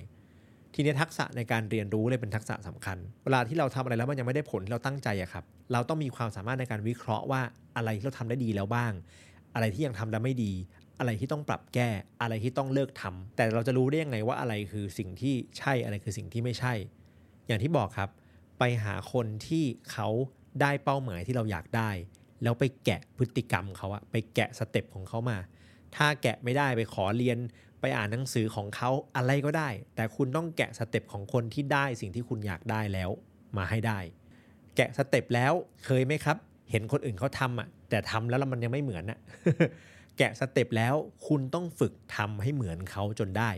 [0.74, 7.40] ทีนี้ทักษะในการเรียนรู้เลยเป็นทักษะสำคัญ เวลาที่เราทำอะไรแล้วมันยังไม่ได้ผลที่เราตั้งใจอะครับ เราต้องมีความสามารถในการวิเคราะห์ว่า
[7.76, 8.92] อะไรที่เราทำได้ดีแล้วบ้าง
[9.54, 10.52] อะไรที่ยังทำได้ไม่ดี
[10.98, 11.88] อะไรที่ต้องปรับแก้
[12.22, 16.74] อะไรที่ต้องเลิกทำแต่เราจะรู้ได้ยังไงว่าอะไรคือสิ่งที่ใช่ อะไรคือสิ่งที่ไม่ใช่
[17.46, 18.10] อย่างที่บอกครับ
[18.58, 20.08] ไปหาคนที่เขา
[20.60, 21.90] ได้เป้าหมายที่เราอยากได้
[22.42, 25.38] แล้วไปแกะพฤติกรรมเขาอะไปแกะ step ของเขามา
[25.96, 27.38] ถ้าแกะไม่ได้ไปขอเรียน
[27.80, 33.10] ไปอ่านหนังสือของเขาอะไรก็ได้ แต่คุณต้องแกะ step ของคนที่ได้สิ่งที่คุณอยากได้แล้ว
[33.56, 33.98] มาให้ได้
[34.76, 35.52] แกะ step แล้ว
[35.84, 36.36] เคยไหมครับ
[36.70, 39.18] เห็นคนอื่นเขาทำอะแต่ทำแล้วมันยังไม่เหมือนอะ
[40.18, 40.94] แกะ step แล้ว
[41.26, 43.50] คุณต้องฝึกทำให้เหมือนเขาจนได้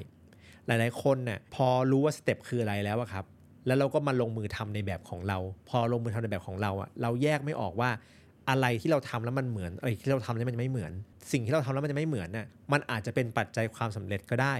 [0.66, 3.24] หลายๆคนน่ะพอรู้ว่าสเต็ปคืออะไรแล้วครับ
[3.66, 7.90] แล้วเราก็มาลงมือทำในแบบของเรา พอลงมือทำในแบบของเราอะเราแยกไม่ออกว่า
[8.50, 10.92] อะไรที่เราทำแล้วมันเหมือนอะไรที่เราทำแล้วมันจะไม่เหมือน
[11.32, 14.54] สิ่งที่เราทำแล้วมันจะไม่เหมือนน่ะมันอาจจะเป็นปัจจัยความสำเร็จก็ได้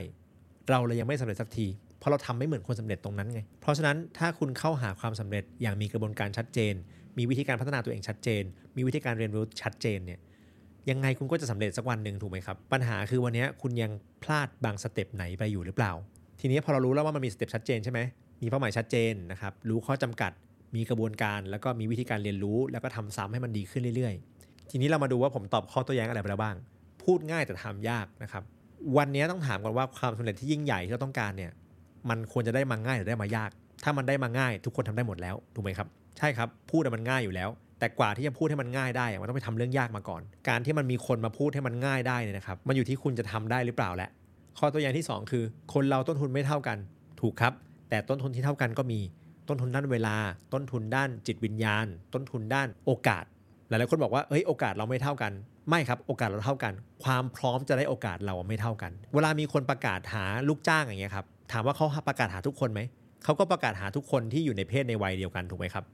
[0.70, 1.66] เราเลยยังไม่สำเร็จสักที
[1.98, 6.74] เพราะเราทำไม่เหมือนคนสำเร็จตรงนั้นไง เพราะฉะนั้นถ้าคุณเข้าหาความสำเร็จอย่างมีกระบวนการชัดเจน
[7.18, 8.42] มีวิธีการพัฒนาตัวเองชัดเจน
[8.76, 10.18] มีวิธีการเรียนรู้ชัดเจนเนี่ย
[10.90, 13.90] ยังไงคุณก็จะสำเร็จสักวันหนึ่งถูกไหมครับ ปัญหาคือวันนี้คุณยัง
[14.22, 15.92] พลาดบาง step ไหนไปอยู่หรือเปล่า
[16.40, 18.00] ทีนี้พอเรารู้แล้วว่ามันมี step ชัดเจนใช่ไหม
[18.42, 20.32] มีเป้าหมายชัดเจนนะครับรู้ข้อจำกัด
[20.74, 26.56] มีกระบวนการแล้วก็มีวิธีการเรียนรู้ แล้วก็ทำซ้ำให้มันดีขึ้นเรื่อยๆ ทีนี้เรามาดูว่าผมตอบข้อโต้แย้งอะไรไปแล้วบ้าง
[27.02, 28.42] พูดง่ายแต่ทำยากนะครับ
[28.96, 31.52] วันนี้ต้องถามก่อนว่าความสำเร็จที่ยิ่งใหญ่ที่เราต้องการเนี่ย
[32.10, 33.50] มันควรจะได้มาง่ายหรือได้มายาก
[33.84, 35.88] ถ้ามันได้มาง่าย ทุกคนทำได้หมดแล้วถูกไหมครับ
[36.18, 37.48] ใช่ครับ พูดมันง่ายอยู่แล้ว
[37.78, 44.10] แต่กว่าที่จะพูดให้มันง่ายได้ มันต้องไปทำเรื่องยากมาก่อน การที่มันมีคนมาพูดให้มันง่ายได้เนี่ยนะครับ มันอยู่ที่คุณจะทำได้หรือเปล่าแหละ
[44.58, 45.44] ข้อตัวอย่างที่ 2 คือ
[45.74, 46.78] คนเราต้นทุนไม่เท่ากัน
[47.20, 47.52] ถูกครับ
[47.90, 49.00] แต่ต้นทุนที่เท่ากันก็มี
[49.48, 50.16] ต้นทุนด้านเวลา
[50.52, 53.24] ต้นทุนด้านจิตวิญญาณ ต้นทุนด้านโอกาส
[53.68, 55.32] หลายๆคนบอกว่าเฮ้ยโอกาสเราไม่เท่ากัน
[55.70, 56.72] ไม่ครับโอกาสเราเท่ากัน
[57.04, 62.80] ความพร้อมจะได้โอกาสเราไม่เท่ากัน เวลามีคนประกาศหาลูกจ้างอย่างเงี้ยครับถามว่าเขาประกาศหาทุกคนไหม
[63.24, 65.84] เขาก็ประกาศหาทุกคนที่อยู่ในเพศในวัยเดียวกันถูกไหมครับ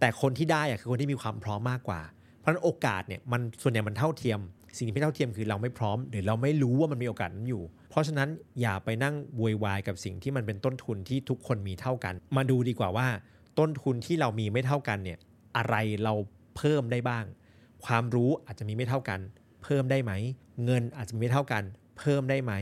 [0.00, 2.00] แต่คนที่ได้อะคือคนที่มีความพร้อมมากกว่า
[2.38, 4.40] เพราะฉะนั้นโอกาสเนี่ยมันส่วนใหญ่มันเท่าเทียม
[4.76, 8.28] สิ่งที่ไม่เท่าเทียมคือเราไม่พร้อม หรือเราไม่รู้ว่ามันมีโอกาสนั้นอยู่ เพราะฉะนั้น
[8.60, 13.08] อย่าไปนั่งวุ่ยวายกับสิ่งที่มันเป็นต้นทุนที่ทุกคนมีเท่ากัน มาดูดีกว่าว่า
[13.58, 15.18] ต้นทุนที่เรามีไม่เท่ากันเนี่ย
[15.56, 16.14] อะไรเรา
[16.56, 17.24] เพิ่มได้บ้าง
[17.84, 19.20] ความรู้อาจจะมีไม่เท่ากัน
[19.62, 20.12] เพิ่มได้ไหม
[20.64, 21.62] เงินอาจจะมีไม่เท่ากัน
[21.98, 22.52] เพิ่มได้ไหม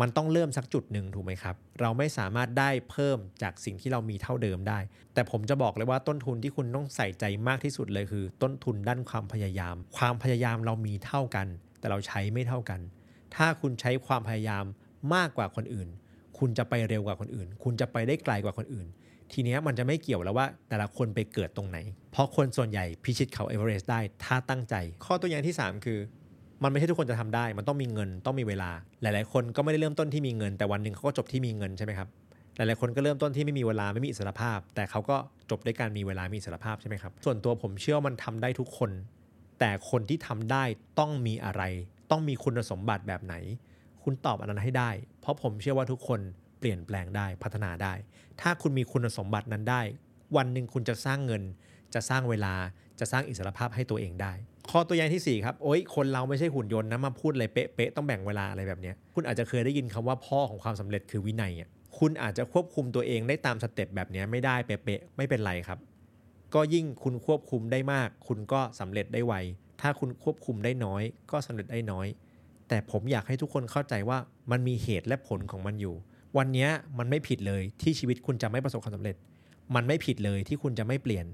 [0.00, 4.78] มันต้องเริ่มสักจุดหนึ่งถูกไหมครับ เราไม่สามารถได้เพิ่มจากสิ่งที่เรามีเท่าเดิมได้
[5.14, 11.46] แต่ผมจะบอกเลยว่าต้นทุนที่คุณต้องใส่ใจมากที่สุดเลยคือ ต้นทุนด้านความพยายาม ความพยายามเรามีเท่ากัน
[11.78, 12.80] แต่เราใช้ไม่เท่ากัน
[13.36, 14.64] ถ้าคุณใช้ความพยายาม
[15.14, 15.88] มากกว่าคนอื่น
[16.38, 18.86] คุณจะไปเร็วกว่าคนอื่น คุณจะไปได้ไกลกว่าคนอื่น
[19.32, 21.78] ทีนี้มันจะไม่เกี่ยวแล้วว่า แต่ละคนไปเกิดตรงไหน
[22.12, 24.74] เพราะคนส่วนใหญ่พิชิตเขาเอเวอเรสต์ได้ถ้าตั้งใจ
[25.04, 25.98] ข้อตัวอย่างที่ 3 คือ
[26.64, 28.70] มันไม่ใช่ทุกคนจะทำได้ มันต้องมีเงินต้องมีเวลา
[29.02, 32.08] หลาย ๆ คนก็ไม่ได้เริ่มต้นที่มีเงิน แต่วันหนึ่งเขาก็จบที่มีเงินใช่ไหมครับ
[32.56, 35.16] หลาย ๆ คนก็เริ่มต้นที่ไม่มีเวลาไม่มีอิสรภาพ แต่เขาก็
[35.50, 38.90] จบด้วยการมีเวลามีอิสรภาพใช่ไหมครับส่วนตัวผมเชื่อมันทำได้ทุกคน
[39.60, 40.64] แต่คนที่ทำได้
[40.98, 41.62] ต้องมีอะไร
[42.10, 43.34] ต้องมีคุณสมบัติแบบไหน
[44.02, 44.90] คุณตอบอันนั้นให้ได้
[45.20, 46.20] เพราะผมเชื่อว่าทุกคน
[46.58, 47.92] เปลี่ยนแปลงได้พัฒนาได้
[48.40, 49.82] ถ้าคุณมีคุณสมบัตินั้นได้
[50.36, 51.42] วันหนึ่งคุณจะสร้างเงิน
[51.94, 52.54] จะสร้างเวลา
[53.00, 54.32] จะสร้างอิสรภาพให้ตัวเองได้
[54.70, 65.78] ข้อตัวอย่างที่ 4 ครับ โอ๊ย คนเราไม่ใช่หุ่นยนต์นะ มาพูดอะไรเป๊ะๆ ต้องแบ่งเวลาอะไรแบบนี้ คุณอาจจะเคยได้ยินคำว่าพ่อของความสำเร็จคือวินัยอะคุณอาจจะควบคุมตัวเองได้ตามสเต็ปแบบนี้ไม่ได้เป๊ะๆ ไม่เป็นไรครับ
[66.54, 69.34] ก็ยิ่งคุณควบคุมได้มาก คุณก็สำเร็จได้ไว
[69.80, 72.06] ถ้าคุณควบคุมได้น้อย ก็สำเร็จได้น้อย
[72.68, 74.18] แต่ผมอยากให้ทุกคนเข้าใจว่า
[74.50, 75.94] มันมีเหตุและผลของมันอยู่
[76.36, 79.16] วันนี้มันไม่ผิดเลยที่ชีวิตคุณจะไม่ประสบความสำเร็จ
[79.74, 81.26] มันไม่ผิดเลยที่คุณจะไม่เปลี่ยน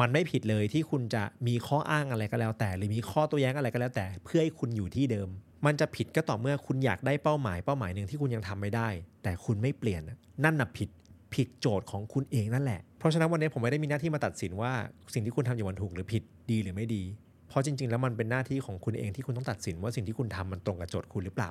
[0.00, 5.28] มันไม่ผิดเลยที่คุณจะมีข้ออ้างอะไรก็แล้วแต่ หรือมีข้อโตัวแย้งอะไรก็แล้วแต่ เพื่อให้คุณอยู่ที่เดิม
[5.66, 8.88] มันจะผิดก็ต่อเมื่อคุณอยากได้เป้าหมายเป้าหมายหนึ่งที่คุณยังทำไม่ได้
[9.22, 10.02] แต่คุณไม่เปลี่ยน
[10.44, 10.88] นั่นน่ะผิด
[11.34, 14.72] ผิดโจทย์ของคุณเองนั่นแหละ เพราะฉะนั้นวันนี้ผมไม่ได้มีหน้าที่มาตัดสินว่า
[15.14, 17.02] สิ่งที่คุณทำอยู่มันถูกหรือผิดดีหรือไม่ดี
[17.48, 21.50] เพราะจริง ๆ แล้วมันเป็นหน้าที่ของคุณเองที่คุณต้องตัดสินว่าสิ่งที่คุณทำมันตรงกับโจทย์คุณหรือเปล่า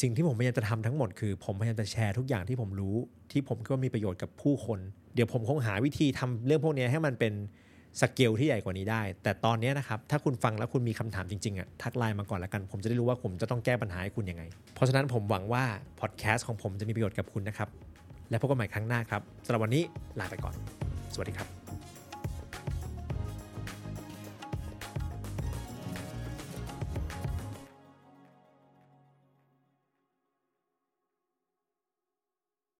[0.00, 2.96] สิ่งที่ผมพยายามจะทำทั้งหมดคือผมพยายามจะแชร์ทุกอย่างที่ผมรู้
[3.30, 4.78] ที่ผมคิดว่ามีประโยชน์กับผู้คน
[5.14, 7.32] เดี๋ยวผมคงหาวิธีทำเรื่องพวกนี้ให้มันเป็น
[8.00, 14.42] สเกลที่ใหญ่กว่านี้ได้ แต่ตอนนี้นะครับ ถ้าคุณฟังแล้วคุณมีคำถามจริงๆอะทักไลน์มาก่อนละกัน ผมจะได้รู้ว่าผมจะต้องแก้ปัญหาให้คุณยังไง
[14.74, 15.64] เพราะฉะนั้นผมหวังว่า
[16.00, 17.68] พอดแคสต์ของผมจะมีประโยชน์กับคุณนะครับ
[18.30, 19.82] และพบกันใหม่ครั้งหน้าครับสำหรับวันนี้
[20.18, 20.54] ลาไปก่อน
[21.14, 21.59] สวัสดีครับ